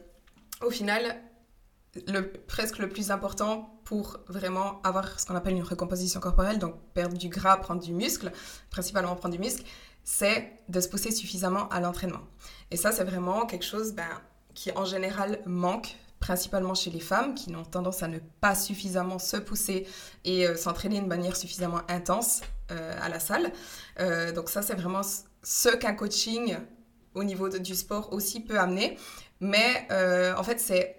[0.64, 1.22] au final,
[2.48, 7.18] presque le plus important pour vraiment avoir ce qu'on appelle une recomposition corporelle, donc perdre
[7.18, 8.32] du gras, prendre du muscle,
[8.70, 9.64] principalement prendre du muscle,
[10.04, 12.22] c'est de se pousser suffisamment à l'entraînement.
[12.72, 14.10] Et ça, c'est vraiment quelque chose ben,
[14.54, 19.20] qui en général manque principalement chez les femmes qui ont tendance à ne pas suffisamment
[19.20, 19.88] se pousser
[20.24, 23.52] et euh, s'entraîner de manière suffisamment intense euh, à la salle.
[24.00, 25.02] Euh, donc ça, c'est vraiment
[25.44, 26.58] ce qu'un coaching
[27.16, 28.98] au niveau du sport aussi peut amener.
[29.40, 29.88] Mais
[30.38, 30.98] en fait, c'est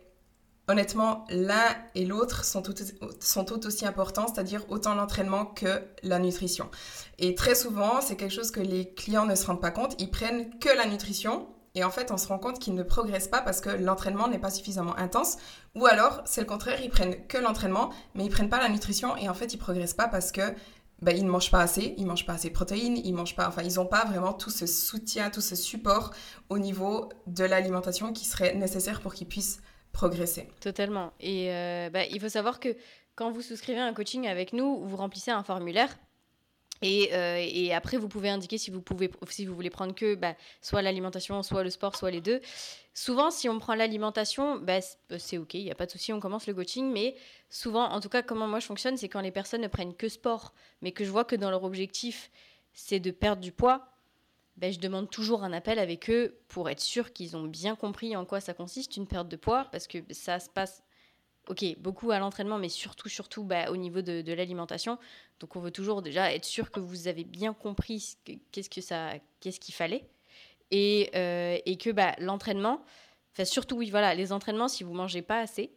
[0.68, 2.74] honnêtement, l'un et l'autre sont tout,
[3.20, 6.70] sont tout aussi importants, c'est-à-dire autant l'entraînement que la nutrition.
[7.18, 9.94] Et très souvent, c'est quelque chose que les clients ne se rendent pas compte.
[9.98, 13.28] Ils prennent que la nutrition et en fait, on se rend compte qu'ils ne progressent
[13.28, 15.38] pas parce que l'entraînement n'est pas suffisamment intense.
[15.74, 19.16] Ou alors, c'est le contraire, ils prennent que l'entraînement, mais ils prennent pas la nutrition
[19.16, 20.42] et en fait, ils progressent pas parce que
[21.02, 23.48] ben, ils ne mangent pas assez, ils mangent pas assez de protéines, ils mangent pas,
[23.48, 26.12] enfin, ils n'ont pas vraiment tout ce soutien, tout ce support
[26.48, 29.60] au niveau de l'alimentation qui serait nécessaire pour qu'ils puissent
[29.92, 30.48] progresser.
[30.60, 31.12] Totalement.
[31.20, 32.76] Et euh, bah, il faut savoir que
[33.16, 35.98] quand vous souscrivez un coaching avec nous, vous remplissez un formulaire.
[36.82, 40.14] Et, euh, et, après, vous pouvez indiquer si vous, pouvez, si vous voulez prendre que
[40.16, 42.40] bah, soit l'alimentation, soit le sport, soit les deux.
[42.92, 44.80] Souvent, si on prend l'alimentation, bah,
[45.18, 46.92] c'est OK, il n'y a pas de souci, on commence le coaching.
[46.92, 47.14] Mais
[47.48, 50.08] souvent, en tout cas, comment moi je fonctionne, c'est quand les personnes ne prennent que
[50.08, 52.30] sport, mais que je vois que dans leur objectif,
[52.72, 53.92] c'est de perdre du poids,
[54.56, 58.16] ben, je demande toujours un appel avec eux pour être sûr qu'ils ont bien compris
[58.16, 60.82] en quoi ça consiste une perte de poids, parce que ça se passe,
[61.48, 64.98] ok, beaucoup à l'entraînement, mais surtout, surtout bah, au niveau de, de l'alimentation.
[65.40, 68.16] Donc on veut toujours déjà être sûr que vous avez bien compris
[68.52, 70.08] qu'est-ce que ça, qu'est-ce qu'il fallait,
[70.70, 72.82] et, euh, et que bah, l'entraînement,
[73.44, 75.72] surtout oui, voilà, les entraînements, si vous mangez pas assez,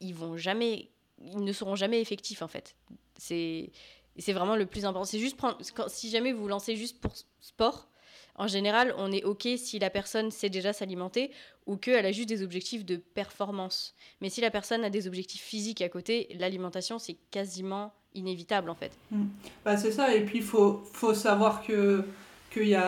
[0.00, 0.90] ils vont jamais,
[1.20, 2.76] ils ne seront jamais effectifs en fait.
[3.18, 3.70] C'est
[4.18, 5.04] c'est vraiment le plus important.
[5.04, 5.56] C'est juste prendre.
[5.88, 7.88] si jamais vous vous lancez juste pour sport,
[8.34, 11.30] en général, on est OK si la personne sait déjà s'alimenter
[11.66, 13.94] ou qu'elle a juste des objectifs de performance.
[14.20, 18.74] Mais si la personne a des objectifs physiques à côté, l'alimentation, c'est quasiment inévitable en
[18.74, 18.92] fait.
[19.10, 19.24] Mmh.
[19.64, 20.14] Bah, c'est ça.
[20.14, 22.04] Et puis, il faut savoir que
[22.52, 22.78] qu'il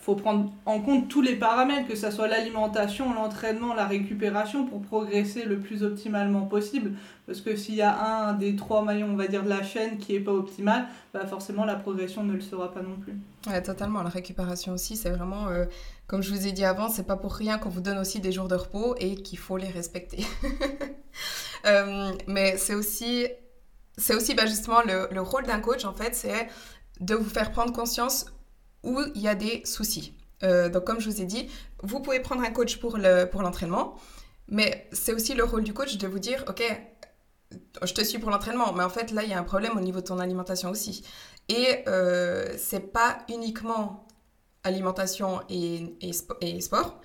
[0.00, 4.80] faut prendre en compte tous les paramètres, que ce soit l'alimentation, l'entraînement, la récupération, pour
[4.80, 6.92] progresser le plus optimalement possible.
[7.26, 9.98] Parce que s'il y a un des trois maillons, on va dire, de la chaîne
[9.98, 13.14] qui n'est pas optimal, bah forcément la progression ne le sera pas non plus.
[13.46, 14.02] Ouais, totalement.
[14.02, 15.66] La récupération aussi, c'est vraiment, euh,
[16.06, 18.32] comme je vous ai dit avant, c'est pas pour rien qu'on vous donne aussi des
[18.32, 20.24] jours de repos et qu'il faut les respecter.
[21.66, 23.26] Euh, mais c'est aussi,
[23.98, 26.48] c'est aussi bah, justement le, le rôle d'un coach, en fait, c'est
[27.00, 28.24] de vous faire prendre conscience
[28.82, 30.14] où il y a des soucis.
[30.42, 31.48] Euh, donc, comme je vous ai dit,
[31.82, 34.00] vous pouvez prendre un coach pour l'entraînement, pour
[34.48, 36.62] mais c'est aussi le rôle du coach de vous dire, OK,
[37.82, 39.80] je te suis pour l'entraînement, mais en fait, là, il y a un problème au
[39.80, 41.04] niveau de ton alimentation aussi.
[41.48, 44.06] Et euh, c'est pas uniquement
[44.62, 47.00] alimentation et, et, sport.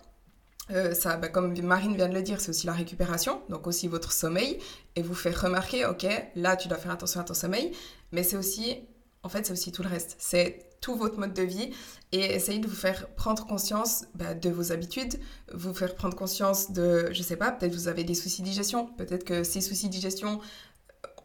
[0.72, 3.88] Euh, ça, bah, comme Marine vient de le dire, c'est aussi la récupération, donc aussi
[3.88, 4.60] votre sommeil,
[4.96, 7.72] et vous faire remarquer, ok, là tu dois faire attention à ton sommeil,
[8.12, 8.80] mais c'est aussi,
[9.24, 10.16] en fait, c'est aussi tout le reste.
[10.20, 11.71] C'est tout votre mode de vie
[12.12, 15.19] et essayer de vous faire prendre conscience bah, de vos habitudes,
[15.52, 18.86] vous faire prendre conscience de, je sais pas, peut-être vous avez des soucis de digestion,
[18.86, 20.39] peut-être que ces soucis de digestion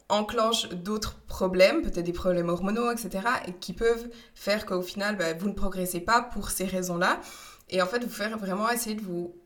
[0.09, 5.35] enclenchent d'autres problèmes, peut-être des problèmes hormonaux, etc., et qui peuvent faire qu'au final, bah,
[5.35, 7.20] vous ne progressez pas pour ces raisons-là.
[7.68, 9.37] Et en fait, vous faire vraiment essayer de vous,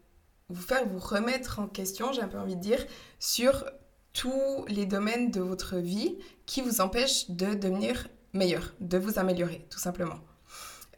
[0.48, 2.86] vous faire vous remettre en question, j'ai un peu envie de dire,
[3.18, 3.64] sur
[4.12, 9.66] tous les domaines de votre vie qui vous empêchent de devenir meilleur, de vous améliorer,
[9.70, 10.20] tout simplement.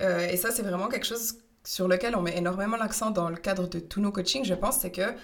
[0.03, 3.37] Euh, et ça, c'est vraiment quelque chose sur lequel on met énormément l'accent dans le
[3.37, 5.15] cadre de tous nos coachings, je pense, c'est que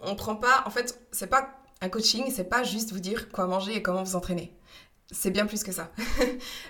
[0.00, 3.46] on prend pas, en fait, c'est pas un coaching, c'est pas juste vous dire quoi
[3.46, 4.56] manger et comment vous entraîner.
[5.12, 5.92] C'est bien plus que ça.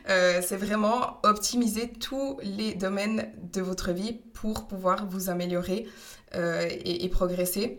[0.08, 5.88] Euh, c'est vraiment optimiser tous les domaines de votre vie pour pouvoir vous améliorer
[6.36, 7.78] euh, et, progresser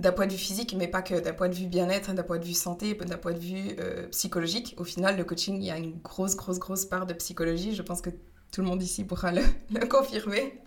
[0.00, 2.38] d'un point de vue physique, mais pas que, d'un point de vue bien-être, d'un point
[2.38, 4.74] de vue santé, d'un point de vue euh, psychologique.
[4.78, 7.74] Au final, le coaching, il y a une grosse, grosse, grosse part de psychologie.
[7.74, 8.10] Je pense que
[8.50, 9.42] tout le monde ici pourra le,
[9.88, 10.58] confirmer.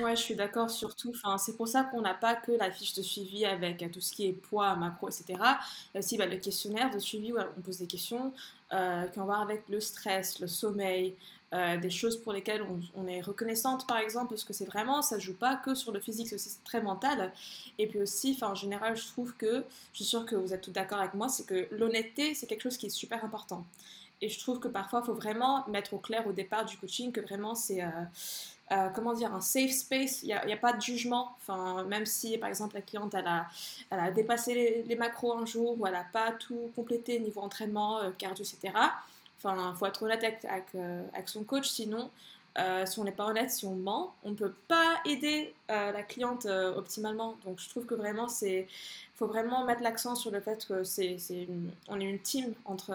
[0.00, 1.10] Ouais, je suis d'accord surtout.
[1.14, 4.00] Enfin, c'est pour ça qu'on n'a pas que la fiche de suivi avec euh, tout
[4.00, 5.24] ce qui est poids, macro, etc.
[5.28, 8.32] Il y a aussi bah, le questionnaire de suivi où on pose des questions
[8.72, 11.16] euh, qui ont à voir avec le stress, le sommeil,
[11.56, 12.62] euh, des choses pour lesquelles
[12.94, 16.00] on, est reconnaissante par exemple, parce que c'est vraiment, ça joue pas que sur le
[16.00, 17.32] physique, c'est aussi très mental.
[17.78, 20.70] Et puis aussi, en général, je trouve que, je suis sûre que vous êtes tous
[20.70, 23.64] d'accord avec moi, c'est que l'honnêteté, c'est quelque chose qui est super important.
[24.22, 27.12] Et je trouve que parfois, il faut vraiment mettre au clair au départ du coaching
[27.12, 27.82] que vraiment c'est
[28.72, 31.36] euh, comment dire, un safe space, il n'y a, pas de jugement.
[31.40, 33.46] Enfin, même si, par exemple, la cliente, elle a,
[33.90, 37.98] elle a dépassé les, macros un jour ou elle n'a pas tout complété niveau entraînement,
[37.98, 38.74] euh, cardio, etc.
[39.46, 42.10] Enfin, faut être honnête avec, euh, son coach, sinon,
[42.86, 46.46] si on n'est pas honnête, si on ment, on ne peut pas aider la cliente
[46.46, 47.36] optimalement.
[47.44, 48.66] Donc, je trouve que vraiment, c'est
[49.16, 51.16] faut vraiment mettre l'accent sur le fait que c'est,
[51.88, 52.94] on est une team entre,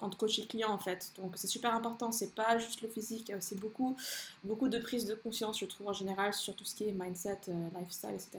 [0.00, 1.12] entre coach et client en fait.
[1.18, 3.96] Donc c'est super important, c'est pas juste le physique, c'est beaucoup,
[4.42, 7.38] beaucoup de prise de conscience, je trouve en général, sur tout ce qui est mindset,
[7.48, 8.38] euh, lifestyle, etc.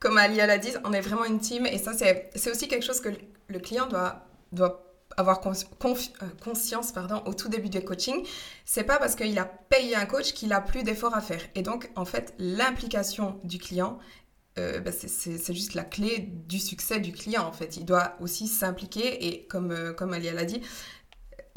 [0.00, 2.84] Comme Alia l'a dit, on est vraiment une team et ça c'est, c'est aussi quelque
[2.84, 3.10] chose que
[3.48, 8.24] le client doit, doit avoir euh, conscience pardon, au tout début du coaching,
[8.64, 11.42] c'est pas parce qu'il a payé un coach qu'il a plus d'efforts à faire.
[11.54, 13.98] Et donc, en fait, l'implication du client,
[14.58, 17.78] euh, bah, c'est juste la clé du succès du client en fait.
[17.78, 20.60] Il doit aussi s'impliquer et comme, euh, comme Alia l'a dit,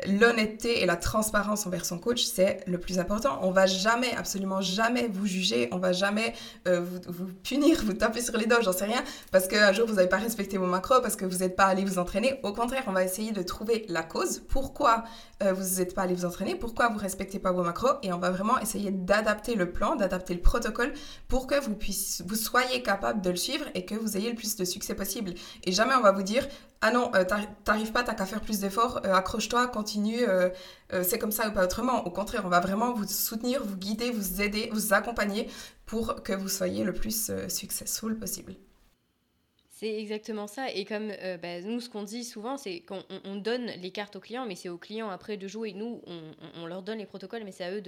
[0.05, 3.39] l'honnêteté et la transparence envers son coach, c'est le plus important.
[3.41, 6.34] On va jamais, absolument jamais vous juger, on va jamais
[6.67, 9.95] euh, vous, punir, vous taper sur les doigts, j'en sais rien, parce qu'un jour vous
[9.95, 12.39] n'avez pas respecté vos macros, parce que vous n'êtes pas allé vous entraîner.
[12.43, 15.05] Au contraire, on va essayer de trouver la cause, pourquoi
[15.43, 18.19] euh, vous n'êtes pas allé vous entraîner, pourquoi vous respectez pas vos macros, et on
[18.19, 20.93] va vraiment essayer d'adapter le plan, d'adapter le protocole
[21.27, 21.75] pour que vous
[22.25, 25.34] vous soyez capable de le suivre et que vous ayez le plus de succès possible.
[25.63, 26.47] Et jamais on va vous dire
[26.88, 27.24] ah non, euh,
[27.63, 30.52] t'arrives pas, t'as qu'à faire plus d'efforts, euh, accroche-toi, continue, euh,
[31.02, 32.06] c'est comme ça ou pas autrement.
[32.06, 35.50] Au contraire, on va vraiment vous soutenir, vous guider, vous aider, vous accompagner
[35.88, 38.54] pour que vous soyez le plus successful possible.
[39.71, 40.71] C'est exactement ça.
[40.71, 44.21] Et comme bah, nous, ce qu'on dit souvent, c'est qu'on on donne les cartes aux
[44.21, 45.74] clients, mais c'est aux clients après de jouer.
[45.74, 46.02] Nous,
[46.56, 47.82] on, leur donne les protocoles, mais c'est à eux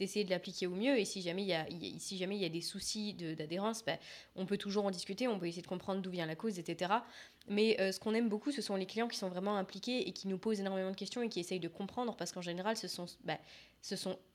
[0.00, 0.98] d'essayer de, l'appliquer au mieux.
[0.98, 1.66] Et si jamais il y a,
[1.98, 3.98] si jamais il y a des soucis d'adhérence, bah,
[4.34, 6.92] on peut toujours en discuter, on peut essayer de comprendre d'où vient la cause, etc.
[7.48, 10.12] Mais euh, ce qu'on aime beaucoup, ce sont les clients qui sont vraiment impliqués et
[10.12, 12.88] qui nous posent énormément de questions et qui essayent de comprendre parce qu'en général, ce
[12.88, 13.38] sont, bah,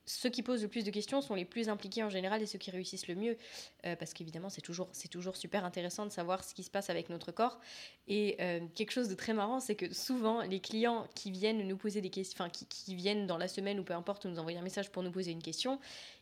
[0.05, 2.57] ceux qui posent le plus de questions sont les plus impliqués en général et ceux
[2.57, 3.37] qui réussissent le mieux.
[3.85, 6.89] Euh, parce qu'évidemment, c'est toujours, c'est toujours super intéressant de savoir ce qui se passe
[6.89, 7.59] avec notre corps.
[8.07, 11.77] Et euh, quelque chose de très marrant, c'est que souvent, les clients qui viennent nous
[11.77, 14.57] poser des questions, enfin, qui, qui, viennent dans la semaine ou peu importe, nous envoyer
[14.57, 15.79] un message pour nous poser une question,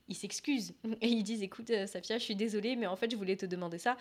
[0.07, 3.37] ils s'excusent et ils disent Écoute, Safia, je suis désolée, mais en fait, je voulais
[3.37, 3.97] te demander ça.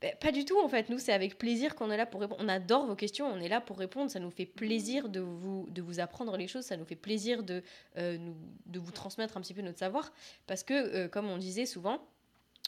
[0.00, 2.40] Ben, pas du tout en fait, nous c'est avec plaisir qu'on est là pour répondre.
[2.42, 5.66] On adore vos questions, on est là pour répondre, ça nous fait plaisir de vous,
[5.70, 7.62] de vous apprendre les choses, ça nous fait plaisir de,
[7.96, 10.12] euh, nous, de vous transmettre un petit peu notre savoir.
[10.46, 12.00] Parce que, euh, comme on disait souvent,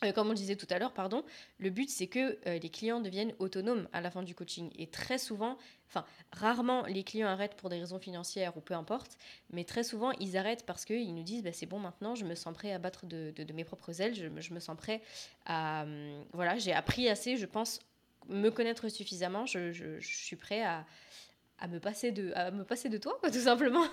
[0.05, 1.25] euh, comme on disait tout à l'heure, pardon,
[1.59, 4.71] le but c'est que euh, les clients deviennent autonomes à la fin du coaching.
[4.79, 5.59] Et très souvent,
[5.89, 9.17] enfin rarement les clients arrêtent pour des raisons financières ou peu importe,
[9.51, 12.35] mais très souvent ils arrêtent parce qu'ils nous disent bah, c'est bon maintenant, je me
[12.35, 15.03] sens prêt à battre de, mes propres ailes, je, me sens prêt
[15.45, 15.83] à...
[15.83, 17.81] Hum, voilà, j'ai appris assez, je pense
[18.29, 20.87] me connaître suffisamment, je suis prêt à,
[21.61, 23.85] à me passer de à me passer de toi tout simplement.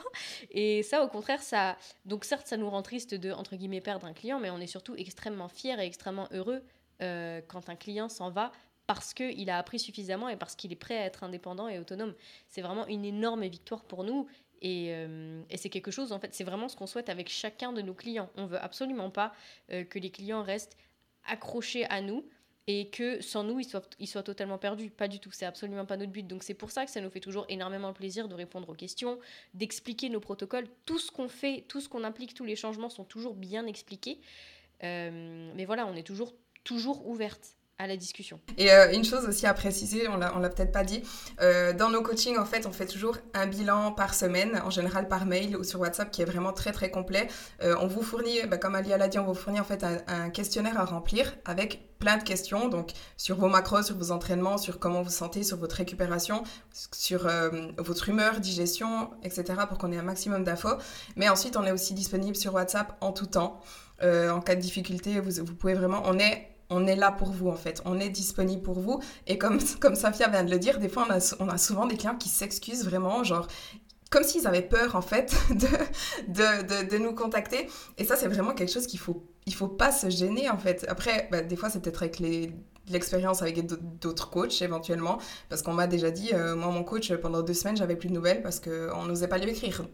[0.52, 4.06] Et ça au contraire ça donc certes ça nous rend triste de entre guillemets perdre
[4.06, 6.64] un client mais on est surtout extrêmement fier et extrêmement heureux
[7.02, 8.52] euh, quand un client s'en va
[8.88, 12.14] parce qu'il a appris suffisamment et parce qu'il est prêt à être indépendant et autonome.
[12.48, 14.28] C'est vraiment une énorme victoire pour nous
[14.62, 17.74] et, euh, et c'est quelque chose en fait c'est vraiment ce qu'on souhaite avec chacun
[17.74, 18.30] de nos clients.
[18.36, 19.34] On veut absolument pas
[19.72, 20.78] euh, que les clients restent
[21.26, 22.24] accrochés à nous
[22.68, 24.90] et que sans nous, ils soient, totalement perdus.
[24.90, 26.28] Pas du tout, c'est absolument pas notre but.
[26.28, 29.18] Donc c'est pour ça que ça nous fait toujours énormément plaisir de répondre aux questions,
[29.54, 30.68] d'expliquer nos protocoles.
[30.86, 34.20] Tout ce qu'on fait, tout ce qu'on implique, tous les changements sont toujours bien expliqués.
[34.84, 36.34] Euh, mais voilà, on est toujours,
[36.66, 38.40] toujours ouverte à la discussion.
[38.58, 41.04] Et euh, une chose aussi à préciser, on l'a, l'a peut-être pas dit,
[41.42, 45.08] euh, dans nos coachings, en fait, on fait toujours un bilan par semaine, en général
[45.08, 47.28] par mail ou sur WhatsApp, qui est vraiment très très complet.
[47.62, 50.80] on vous fournit, bah, comme Alia l'a dit, on vous fournit en fait un questionnaire
[50.80, 55.02] à remplir avec plein de questions, donc sur vos macros, sur vos entraînements, sur comment
[55.02, 56.44] vous sentez, sur votre récupération,
[56.92, 60.78] sur euh, votre humeur, digestion, etc., pour qu'on ait un maximum d'infos.
[61.16, 63.60] Mais ensuite, on est aussi disponible sur WhatsApp en tout temps.
[64.04, 66.02] Euh, en cas de difficulté, vous, vous pouvez vraiment...
[66.06, 69.02] On est on est là pour vous en fait, on est disponible pour vous.
[69.26, 71.86] Et comme, comme Safia vient de le dire, des fois on a, on a souvent
[71.86, 73.48] des clients qui s'excusent vraiment, genre
[74.10, 77.68] comme s'ils avaient peur en fait de, de, de, nous contacter.
[77.98, 80.86] Et ça, c'est vraiment quelque chose qu'il faut, il faut pas se gêner en fait.
[80.88, 82.52] Après, bah, des fois, c'est peut-être avec les,
[82.90, 83.66] l'expérience avec
[84.00, 87.78] d'autres coachs éventuellement, parce qu'on m'a déjà dit, euh, moi mon coach, pendant deux semaines,
[87.78, 89.86] j'avais plus de nouvelles parce qu'on n'osait pas lui écrire.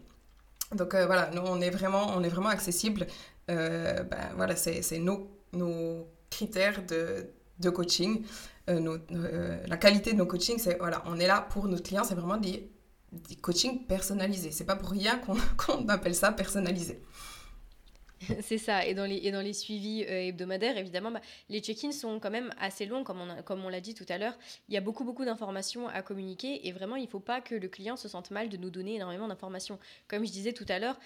[0.74, 3.06] Donc euh, voilà, nous, on est vraiment, on est vraiment accessible.
[3.50, 7.26] Euh, ben, voilà, c'est nos, nos critères de,
[7.58, 8.24] de coaching.
[8.66, 12.38] La qualité de nos coachings, c'est voilà, on est là pour nos clients, c'est vraiment
[12.38, 12.70] des
[13.28, 14.50] des coachings personnalisés.
[14.50, 17.00] C'est pas pour rien qu'on appelle ça personnalisé.
[18.40, 18.86] c'est ça.
[18.86, 22.30] Et dans les, et dans les suivis euh, hebdomadaires, évidemment, bah, les check-ins sont quand
[22.30, 24.36] même assez longs, comme on, comme on l'a dit tout à l'heure.
[24.68, 27.54] Il y a beaucoup, beaucoup d'informations à communiquer et vraiment, il ne faut pas que
[27.54, 29.78] le client se sente mal de nous donner énormément d'informations.
[30.08, 30.98] Comme je disais tout à l'heure,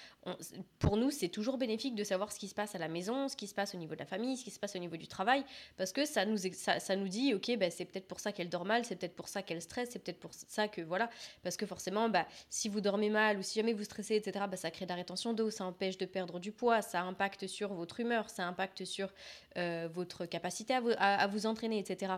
[0.78, 3.36] pour nous, c'est toujours bénéfique de savoir ce qui se passe à la maison, ce
[3.36, 5.08] qui se passe au niveau de la famille, ce qui se passe au niveau du
[5.08, 5.44] travail,
[5.76, 8.64] parce que ça nous, ça, nous dit, ok, bah, c'est peut-être pour ça qu'elle dort
[8.64, 11.10] mal, c'est peut-être pour ça qu'elle stresse, c'est peut-être pour ça que, voilà,
[11.42, 14.56] parce que forcément, bah, si vous dormez mal ou si jamais vous stressez, etc., bah,
[14.56, 17.74] ça crée de la rétention d'eau, ça empêche de perdre du poids, ça impacte sur
[17.74, 19.12] votre humeur, ça impacte sur
[19.56, 22.12] euh, votre capacité à vous, à, vous, entraîner, etc.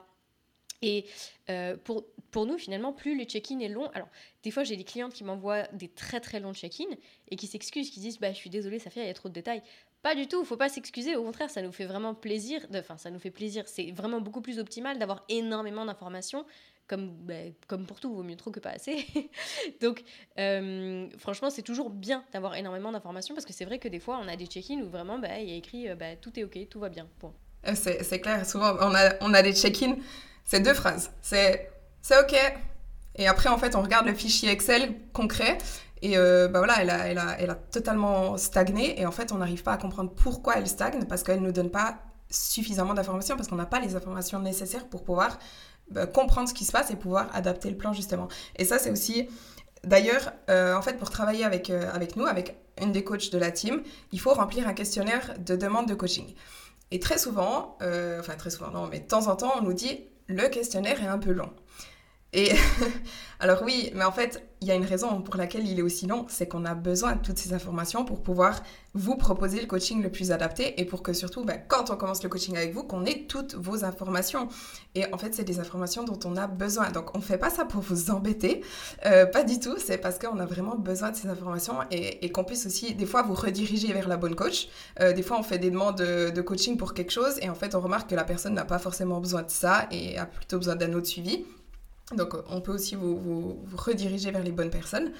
[0.82, 1.04] Et
[1.50, 3.88] euh, pour, pour nous, finalement, plus le check-in est long.
[3.90, 4.08] Alors,
[4.42, 6.96] des fois, j'ai des clientes qui m'envoient des très très longs check-in
[7.28, 9.28] et qui s'excusent, qui disent bah, Je suis désolée, ça fait, il y a trop
[9.28, 9.62] de détails.
[10.02, 11.16] Pas du tout, faut pas s'excuser.
[11.16, 12.66] Au contraire, ça nous fait vraiment plaisir.
[12.74, 13.68] Enfin, ça nous fait plaisir.
[13.68, 16.46] C'est vraiment beaucoup plus optimal d'avoir énormément d'informations
[16.90, 17.34] comme, bah,
[17.68, 19.06] comme pour tout, vaut mieux trop que pas assez.
[19.80, 20.02] Donc,
[20.40, 24.20] euh, franchement, c'est toujours bien d'avoir énormément d'informations parce que c'est vrai que des fois,
[24.20, 26.42] on a des check-ins où vraiment, bah, il y a écrit euh, bah, tout est
[26.42, 27.06] OK, tout va bien.
[27.68, 29.94] Euh, c'est clair, souvent, on a, on a des check-ins,
[30.44, 31.12] c'est deux phrases.
[31.22, 31.70] C'est
[32.02, 32.34] c'est OK.
[33.14, 35.58] Et après, en fait, on regarde le fichier Excel concret
[36.02, 38.98] et bah voilà, elle a, elle, a, elle a totalement stagné.
[38.98, 41.52] Et en fait, on n'arrive pas à comprendre pourquoi elle stagne parce qu'elle ne nous
[41.52, 41.98] donne pas
[42.30, 45.38] suffisamment d'informations, parce qu'on n'a pas les informations nécessaires pour pouvoir
[45.90, 48.28] bah, comprendre ce qui se passe et pouvoir adapter le plan justement.
[48.56, 49.28] Et ça, c'est aussi...
[49.82, 53.38] D'ailleurs, euh, en fait, pour travailler avec, euh, avec nous, avec une des coachs de
[53.38, 56.34] la team, il faut remplir un questionnaire de demande de coaching.
[56.90, 59.72] Et très souvent, euh, enfin très souvent, non, mais de temps en temps, on nous
[59.72, 61.50] dit le questionnaire est un peu long.
[62.32, 62.52] Et
[63.40, 66.06] alors oui, mais en fait, il y a une raison pour laquelle il est aussi
[66.06, 70.02] long, c'est qu'on a besoin de toutes ces informations pour pouvoir vous proposer le coaching
[70.02, 72.82] le plus adapté et pour que surtout, ben, quand on commence le coaching avec vous,
[72.82, 74.48] qu'on ait toutes vos informations.
[74.94, 76.90] Et en fait, c'est des informations dont on a besoin.
[76.90, 78.62] Donc, on ne fait pas ça pour vous embêter,
[79.06, 82.44] euh, pas du tout, c'est parce qu'on a vraiment besoin de ces informations et, qu'on
[82.44, 84.68] puisse aussi, des fois, vous rediriger vers la bonne coach.
[85.00, 87.54] Euh, des fois, on fait des demandes de, de coaching pour quelque chose et en
[87.54, 90.58] fait, on remarque que la personne n'a pas forcément besoin de ça et a plutôt
[90.58, 91.44] besoin d'un autre suivi.
[92.16, 95.12] Donc on peut aussi vous, rediriger vers les bonnes personnes.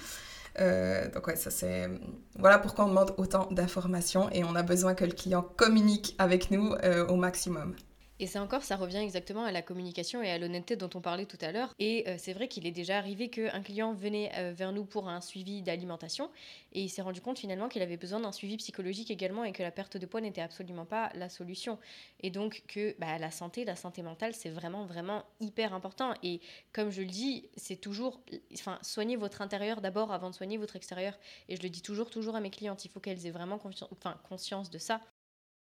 [0.58, 1.88] Euh, donc ouais, ça c'est...
[2.36, 6.50] Voilà pourquoi on demande autant d'informations et on a besoin que le client communique avec
[6.50, 7.74] nous euh, au maximum.
[8.22, 11.24] Et c'est encore, ça revient exactement à la communication et à l'honnêteté dont on parlait
[11.24, 11.74] tout à l'heure.
[11.78, 15.08] Et euh, c'est vrai qu'il est déjà arrivé qu'un client venait euh, vers nous pour
[15.08, 16.28] un suivi d'alimentation
[16.72, 19.62] et il s'est rendu compte finalement qu'il avait besoin d'un suivi psychologique également et que
[19.62, 21.78] la perte de poids n'était absolument pas la solution.
[22.22, 26.12] Et donc que bah, la santé, la santé mentale, c'est vraiment, vraiment hyper important.
[26.22, 26.42] Et
[26.74, 28.20] comme je le dis, c'est toujours,
[28.52, 31.18] enfin, soignez votre intérieur d'abord avant de soigner votre extérieur.
[31.48, 33.58] Et je le dis toujours, toujours à mes clientes, il faut qu'elles aient vraiment
[33.92, 35.00] enfin, conscience de ça.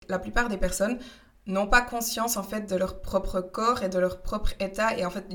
[0.10, 1.00] La plupart des personnes
[1.50, 5.06] n'ont pas conscience en fait de leur propre corps et de leur propre état et
[5.06, 5.26] en fait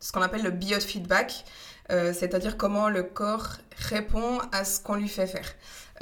[0.00, 1.44] ce qu'on appelle le biofeedback,
[1.90, 5.46] euh, c'est-à-dire comment le corps répond à ce qu'on lui fait faire.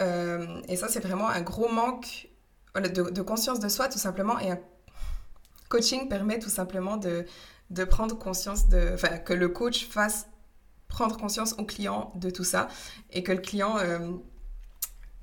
[0.00, 2.28] Euh, et ça, c'est vraiment un gros manque
[2.76, 4.38] de, conscience de soi, tout simplement.
[4.38, 4.60] Et un
[5.68, 7.26] coaching permet tout simplement de,
[7.84, 8.92] prendre conscience de.
[8.94, 10.26] Enfin, que le coach fasse
[10.86, 12.68] prendre conscience au client de tout ça
[13.10, 13.98] et que le client euh,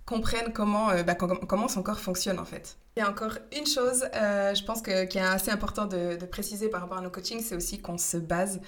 [0.06, 2.78] comprenne comment, bah, comment son corps fonctionne en fait.
[2.98, 6.16] Il y a encore une chose, euh, je pense que, qui est assez important de,
[6.28, 8.62] préciser par rapport à nos coachings, c'est aussi qu'on se base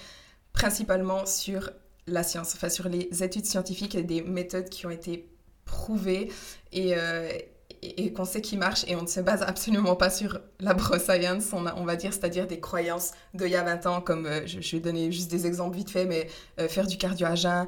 [0.52, 1.70] principalement sur
[2.06, 5.26] la science, enfin sur les études scientifiques et des méthodes qui ont été
[5.64, 6.30] prouvées
[6.72, 7.30] et, euh,
[8.14, 11.50] qu'on sait qui marchent et on ne se base absolument pas sur la bro science,
[11.54, 14.76] on, on va dire, c'est-à-dire des croyances d'il y a 20 ans, comme euh, je,
[14.76, 16.28] vais donner juste des exemples vite fait, mais
[16.68, 17.66] faire du cardio à jeun,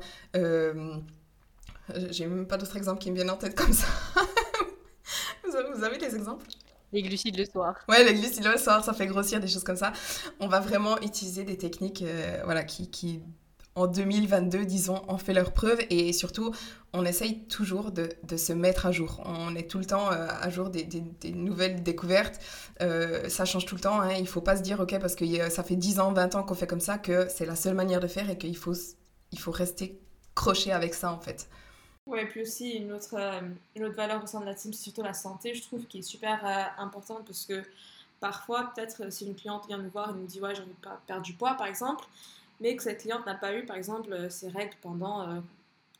[2.10, 3.86] j'ai même pas d'autres exemples qui me viennent en tête comme ça.
[5.74, 6.46] Vous avez des exemples?
[6.92, 7.76] Les glucides le soir.
[7.88, 9.92] Ouais, les glucides le soir, ça fait grossir, des choses comme ça.
[10.40, 13.20] On va vraiment utiliser des techniques euh, voilà, qui, qui,
[13.76, 16.52] en 2022, disons, ont fait leurs preuves et surtout,
[16.92, 19.22] on essaye toujours de, se mettre à jour.
[19.24, 20.86] On est tout le temps euh, à jour des,
[21.32, 22.40] nouvelles découvertes.
[22.82, 24.00] Euh, ça change tout le temps.
[24.00, 24.14] Hein.
[24.16, 26.42] Il ne faut pas se dire, OK, parce que ça fait 10 ans, 20 ans
[26.42, 28.74] qu'on fait comme ça, que c'est la seule manière de faire et qu'il faut,
[29.30, 30.00] il faut rester
[30.34, 31.48] croché avec ça, en fait.
[32.10, 33.40] Ouais, puis aussi une autre, euh,
[33.76, 36.00] une autre valeur au sein de la team, c'est surtout la santé, je trouve, qui
[36.00, 36.44] est super
[36.76, 37.62] importante parce que
[38.18, 40.88] parfois, peut-être, si une cliente vient nous voir et nous dit, ouais, j'ai envie de
[41.06, 42.04] perdre du poids, par exemple,
[42.60, 45.40] mais que cette cliente n'a pas eu, par exemple, euh, ses règles pendant euh,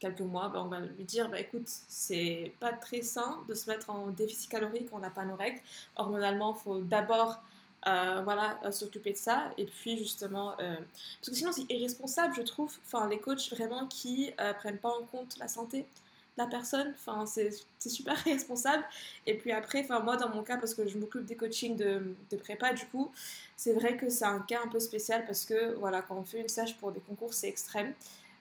[0.00, 3.70] quelques mois, ben, on va lui dire bah, écoute, c'est pas très sain de se
[3.70, 5.60] mettre en déficit calorique on n'a pas nos règles.
[5.94, 7.40] Hormonalement, il faut d'abord
[7.86, 9.52] euh, voilà, s'occuper de ça.
[9.58, 14.32] Et puis justement, parce que sinon c'est irresponsable, je trouve, enfin, les coachs vraiment qui
[14.58, 15.86] prennent pas en compte la santé
[16.40, 16.94] la personne.
[16.94, 17.52] Enfin, c'est
[17.88, 18.84] super responsable.
[19.26, 22.14] Et puis après, enfin, moi, dans mon cas, parce que je m'occupe des coachings de,
[22.30, 23.10] de, prépa, du coup,
[23.56, 26.40] c'est vrai que c'est un cas un peu spécial parce que, voilà, quand on fait
[26.40, 27.92] une sèche pour des concours, c'est extrême.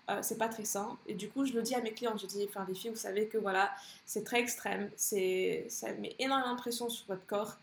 [0.09, 0.97] Euh, c'est pas très sain.
[1.07, 2.95] Et du coup, je le dis à mes clients, je dis, enfin, les filles, vous
[2.95, 3.69] savez que voilà,
[4.05, 7.57] c'est très extrême, c'est, ça met énormément de pression sur votre corps.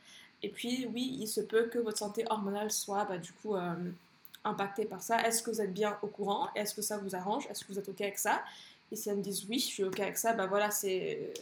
[0.47, 3.75] Et puis, oui, il se peut que votre santé hormonale soit, bah, du coup, euh,
[4.45, 5.27] impactée par ça.
[5.27, 6.47] Est-ce que vous êtes bien au courant?
[6.55, 7.49] Est-ce que ça vous arrange?
[7.51, 8.45] Est-ce que vous êtes OK avec ça?
[8.93, 11.33] Et si elles me disent oui, je suis OK avec ça, bah voilà, c'est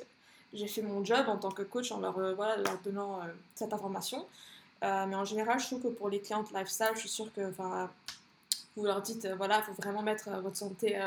[0.55, 4.25] j'ai fait mon job en tant que coach en leur, euh, donnant euh, cette information.
[4.83, 7.53] Euh, mais en général, je trouve que pour les clientes lifestyle, je suis sûre que
[8.75, 10.99] vous leur dites, voilà, il faut vraiment mettre votre santé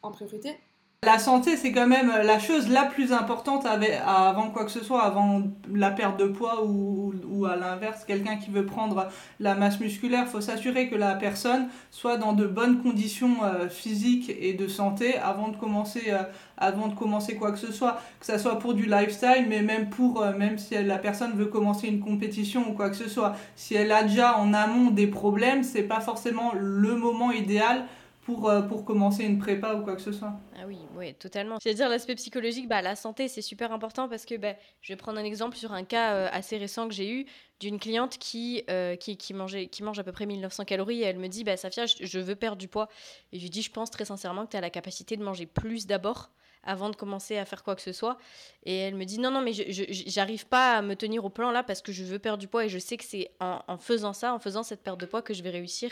[0.00, 0.60] en priorité.
[1.04, 5.02] La santé, c'est quand même la chose la plus importante avant quoi que ce soit,
[5.02, 5.42] avant
[5.74, 9.08] la perte de poids ou, à l'inverse, quelqu'un qui veut prendre
[9.40, 10.28] la masse musculaire.
[10.28, 15.18] Faut s'assurer que la personne soit dans de bonnes conditions euh, physiques et de santé
[15.18, 16.22] avant de commencer, euh,
[16.56, 18.00] avant de commencer quoi que ce soit.
[18.20, 21.46] Que ce soit pour du lifestyle, mais même pour, euh, même si la personne veut
[21.46, 23.34] commencer une compétition ou quoi que ce soit.
[23.56, 27.86] Si elle a déjà en amont des problèmes, c'est pas forcément le moment idéal
[28.22, 30.32] pour, euh, pour commencer une prépa ou quoi que ce soit.
[30.56, 31.58] Ah oui, oui, totalement.
[31.60, 35.18] C'est-à-dire l'aspect psychologique, bah, la santé, c'est super important parce que bah, je vais prendre
[35.18, 37.26] un exemple sur un cas euh, assez récent que j'ai eu
[37.58, 41.18] d'une cliente qui, euh, qui, mangeait, qui mange à peu près 1900 calories et elle
[41.18, 42.88] me dit, bah, Safia, je, veux perdre du poids.
[43.32, 45.46] Et je lui dis, je pense très sincèrement que tu as la capacité de manger
[45.46, 46.30] plus d'abord
[46.64, 48.18] avant de commencer à faire quoi que ce soit.
[48.64, 49.64] Et elle me dit non, non, mais je
[50.06, 52.64] j'arrive pas à me tenir au plan là parce que je veux perdre du poids
[52.64, 55.34] et je sais que c'est en, faisant ça, en faisant cette perte de poids, que
[55.34, 55.90] je vais réussir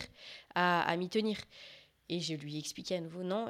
[0.54, 1.38] à m'y tenir.
[2.12, 3.46] Et je lui ai expliqué à nouveau, non,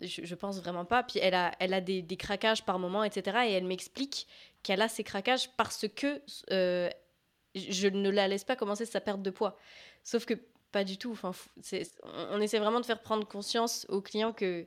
[0.00, 1.02] je, je, pense vraiment pas.
[1.02, 3.40] Puis elle a, elle a des, craquages par moment, etc.
[3.46, 4.26] Et elle m'explique
[4.62, 6.88] qu'elle a ces craquages parce que euh,
[7.54, 9.58] je ne la laisse pas commencer sa perte de poids.
[10.02, 10.32] Sauf que
[10.72, 11.12] pas du tout.
[11.12, 11.32] Enfin,
[12.30, 14.66] on essaie vraiment de faire prendre conscience aux clients que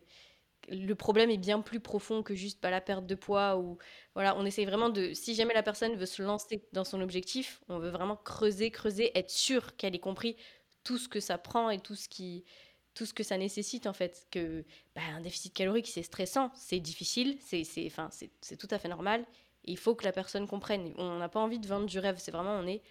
[0.70, 3.80] le problème est bien plus profond que juste pas la perte de poids ou
[4.16, 7.62] voilà on essaie vraiment de si jamais la personne veut se lancer dans son objectif
[7.70, 10.36] on veut vraiment creuser creuser être sûr qu'elle ait compris
[10.84, 12.44] tout ce que ça prend et tout ce qui
[12.98, 14.26] tout ce que ça nécessite en fait.
[14.32, 18.10] Que bah, un déficit calorique c'est stressant, c'est difficile, c'est enfin
[18.42, 19.26] c'est tout à fait normal.
[19.66, 20.94] il faut que la personne comprenne.
[20.98, 22.82] On n'a pas envie de vendre du rêve, c'est vraiment on est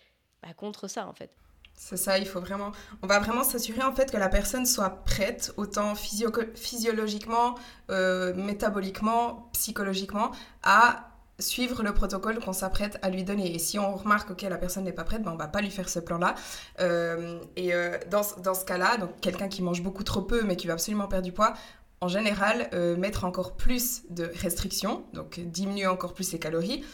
[0.42, 1.30] bah, contre ça en fait.
[1.74, 2.72] C'est ça, il faut vraiment.
[3.02, 7.57] On va vraiment s'assurer en fait que la personne soit prête, autant physiologiquement,
[7.90, 10.30] euh, métaboliquement, psychologiquement,
[10.62, 13.55] à suivre le protocole qu'on s'apprête à lui donner.
[13.55, 15.70] Et si on remarque que la personne n'est pas prête, ben, on va pas lui
[15.70, 16.34] faire ce plan-là.
[16.80, 20.66] Euh, et euh, dans, dans, ce cas-là, quelqu'un qui mange beaucoup trop peu mais qui
[20.66, 21.55] veut absolument perdre du poids,
[22.01, 26.84] en général, euh, mettre encore plus de restrictions, donc diminuer encore plus les calories,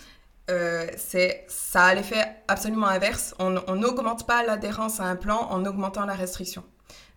[0.98, 3.34] c'est ça a l'effet absolument inverse.
[3.38, 6.62] On n'augmente pas l'adhérence à un plan en augmentant la restriction.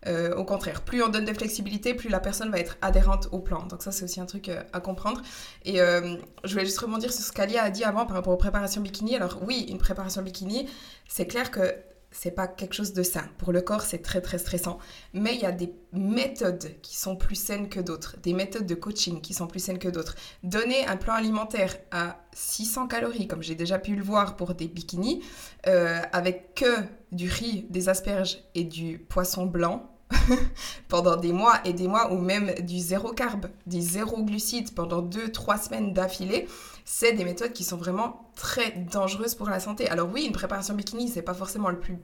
[0.06, 3.38] Euh, au contraire, plus on donne de flexibilité, plus la personne va être adhérente au
[3.38, 3.66] plan.
[3.66, 5.20] Donc ça, c'est aussi un truc euh, à comprendre.
[5.64, 8.38] Et euh, je voulais juste rebondir sur ce qu'Alia a dit avant par rapport aux
[8.38, 9.16] préparations bikini.
[9.16, 10.68] Alors oui, une préparation bikini,
[11.08, 11.74] c'est clair que
[12.12, 13.28] c'est pas quelque chose de sain.
[13.36, 14.78] Pour le corps, c'est très très stressant.
[15.12, 18.74] Mais il y a des méthodes qui sont plus saines que d'autres, des méthodes de
[18.74, 20.14] coaching qui sont plus saines que d'autres.
[20.42, 24.68] Donner un plan alimentaire à 600 calories, comme j'ai déjà pu le voir pour des
[24.68, 25.22] bikinis,
[25.64, 26.76] avec que
[27.16, 29.90] du riz, des asperges et du poisson blanc,
[30.88, 35.02] pendant des mois et des mois, ou même du zéro carbe, du zéro glucide pendant
[35.02, 36.46] deux, trois semaines d'affilée,
[36.84, 39.88] c'est des méthodes qui sont vraiment très dangereuses pour la santé.
[39.88, 41.98] Alors oui, une préparation bikini, c'est pas forcément le plus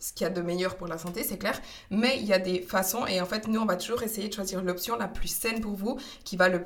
[0.00, 1.60] ce qu'il y a de meilleur pour la santé, c'est clair,
[1.90, 4.34] mais il y a des façons et en fait, nous, on va toujours essayer de
[4.34, 6.62] choisir l'option la plus saine pour vous, qui va le,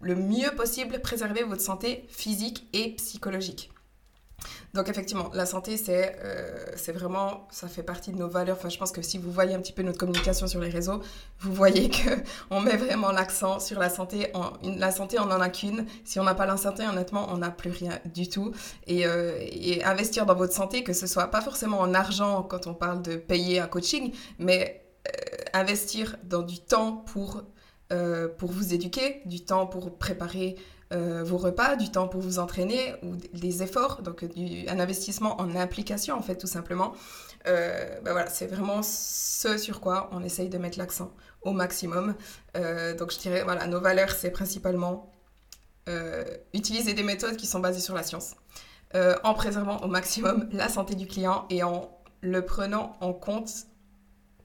[0.00, 3.70] le mieux possible préserver votre santé physique et psychologique.
[4.74, 8.56] Donc effectivement, la santé, c'est euh, c'est vraiment, ça fait partie de nos valeurs.
[8.56, 11.02] Enfin, je pense que si vous voyez un petit peu notre communication sur les réseaux,
[11.40, 11.90] vous voyez
[12.48, 14.30] qu'on met vraiment l'accent sur la santé.
[14.34, 15.86] En, la santé, on n'en a qu'une.
[16.04, 16.54] Si on n'a pas la
[16.88, 18.52] honnêtement, on n'a plus rien du tout.
[18.86, 22.66] Et, euh, et, investir dans votre santé, que ce soit pas forcément en argent quand
[22.66, 25.10] on parle de payer un coaching, mais euh,
[25.52, 27.42] investir dans du temps pour,
[28.38, 30.56] pour vous éduquer, du temps pour préparer
[30.92, 35.54] euh, vos repas, du temps pour vous entraîner ou des efforts, donc un investissement en
[35.54, 36.94] implication en fait tout simplement.
[37.46, 41.12] Euh, ben voilà, c'est vraiment ce sur quoi on essaye de mettre l'accent
[41.42, 42.14] au maximum.
[42.56, 45.12] Euh, donc je dirais, voilà, nos valeurs, c'est principalement
[45.88, 46.24] euh,
[46.54, 48.34] utiliser des méthodes qui sont basées sur la science,
[49.22, 53.66] en préservant au maximum la santé du client et en le prenant en compte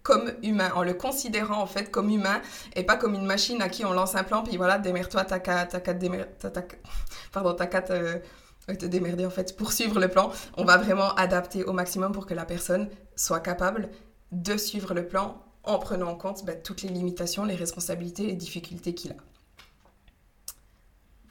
[0.05, 2.39] comme humain, en le considérant en fait comme humain
[2.75, 5.39] et pas comme une machine à qui on lance un plan, puis voilà, démerde-toi, t'as
[5.39, 5.65] qu'à
[7.33, 8.19] pardon, t'as qu'à te,
[8.67, 10.31] te démerder en fait pour suivre le plan.
[10.57, 13.89] On va vraiment adapter au maximum pour que la personne soit capable
[14.31, 18.35] de suivre le plan en prenant en compte bah, toutes les limitations, les responsabilités, les
[18.35, 19.17] difficultés qu'il a.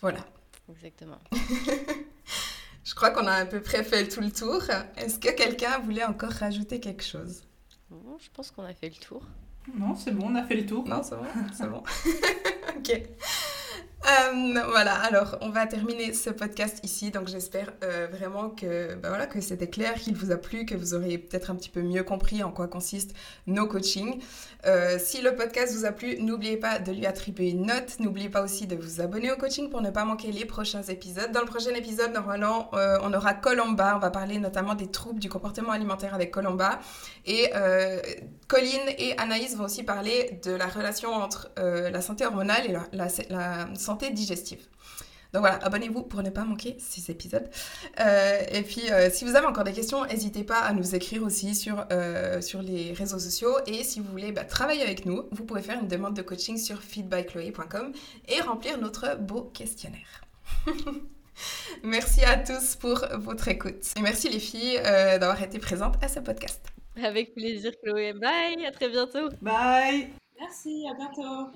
[0.01, 0.19] Voilà.
[0.69, 1.21] Exactement.
[2.85, 4.63] Je crois qu'on a à peu près fait tout le tour.
[4.97, 7.43] Est-ce que quelqu'un voulait encore rajouter quelque chose?
[8.15, 9.23] Bon, je pense qu'on a fait le tour.
[9.77, 10.87] Non, c'est bon, on a fait le tour.
[10.87, 11.83] Non, c'est bon, c'est bon.
[12.79, 13.03] ok.
[14.07, 17.11] Euh, voilà, alors on va terminer ce podcast ici.
[17.11, 20.75] Donc j'espère euh, vraiment que, bah voilà, que c'était clair, qu'il vous a plu, que
[20.75, 23.15] vous aurez peut-être un petit peu mieux compris en quoi consistent
[23.47, 24.21] nos coachings.
[24.67, 27.99] Euh, si le podcast vous a plu, n'oubliez pas de lui attribuer une note.
[27.99, 31.33] N'oubliez pas aussi de vous abonner au coaching pour ne pas manquer les prochains épisodes.
[31.33, 33.97] Dans le prochain épisode, normalement, on aura Colomba.
[33.97, 36.81] On va parler notamment des troubles du comportement alimentaire avec Colomba.
[37.27, 37.51] Et
[38.49, 43.75] Colline et Anaïs vont aussi parler de la relation entre la santé hormonale et la
[43.75, 44.61] santé digestive.
[45.35, 47.51] Donc voilà, abonnez-vous pour ne pas manquer ces épisodes.
[47.99, 51.25] Euh, et puis, euh, si vous avez encore des questions, n'hésitez pas à nous écrire
[51.25, 53.53] aussi sur, euh, sur les réseaux sociaux.
[53.67, 56.57] Et si vous voulez bah, travailler avec nous, vous pouvez faire une demande de coaching
[56.57, 57.93] sur feedbychloé.com
[58.29, 60.23] et remplir notre beau questionnaire.
[61.83, 63.93] merci à tous pour votre écoute.
[63.97, 66.65] Et merci les filles euh, d'avoir été présentes à ce podcast.
[67.03, 68.13] Avec plaisir, Chloé.
[68.13, 69.29] Bye, à très bientôt.
[69.43, 70.11] Bye
[70.45, 71.49] Merci, à bientôt.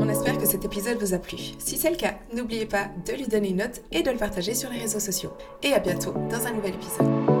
[0.00, 1.36] On espère que cet épisode vous a plu.
[1.58, 4.54] Si c'est le cas, n'oubliez pas de lui donner une note et de le partager
[4.54, 5.30] sur les réseaux sociaux.
[5.62, 7.37] Et à bientôt dans un nouvel épisode.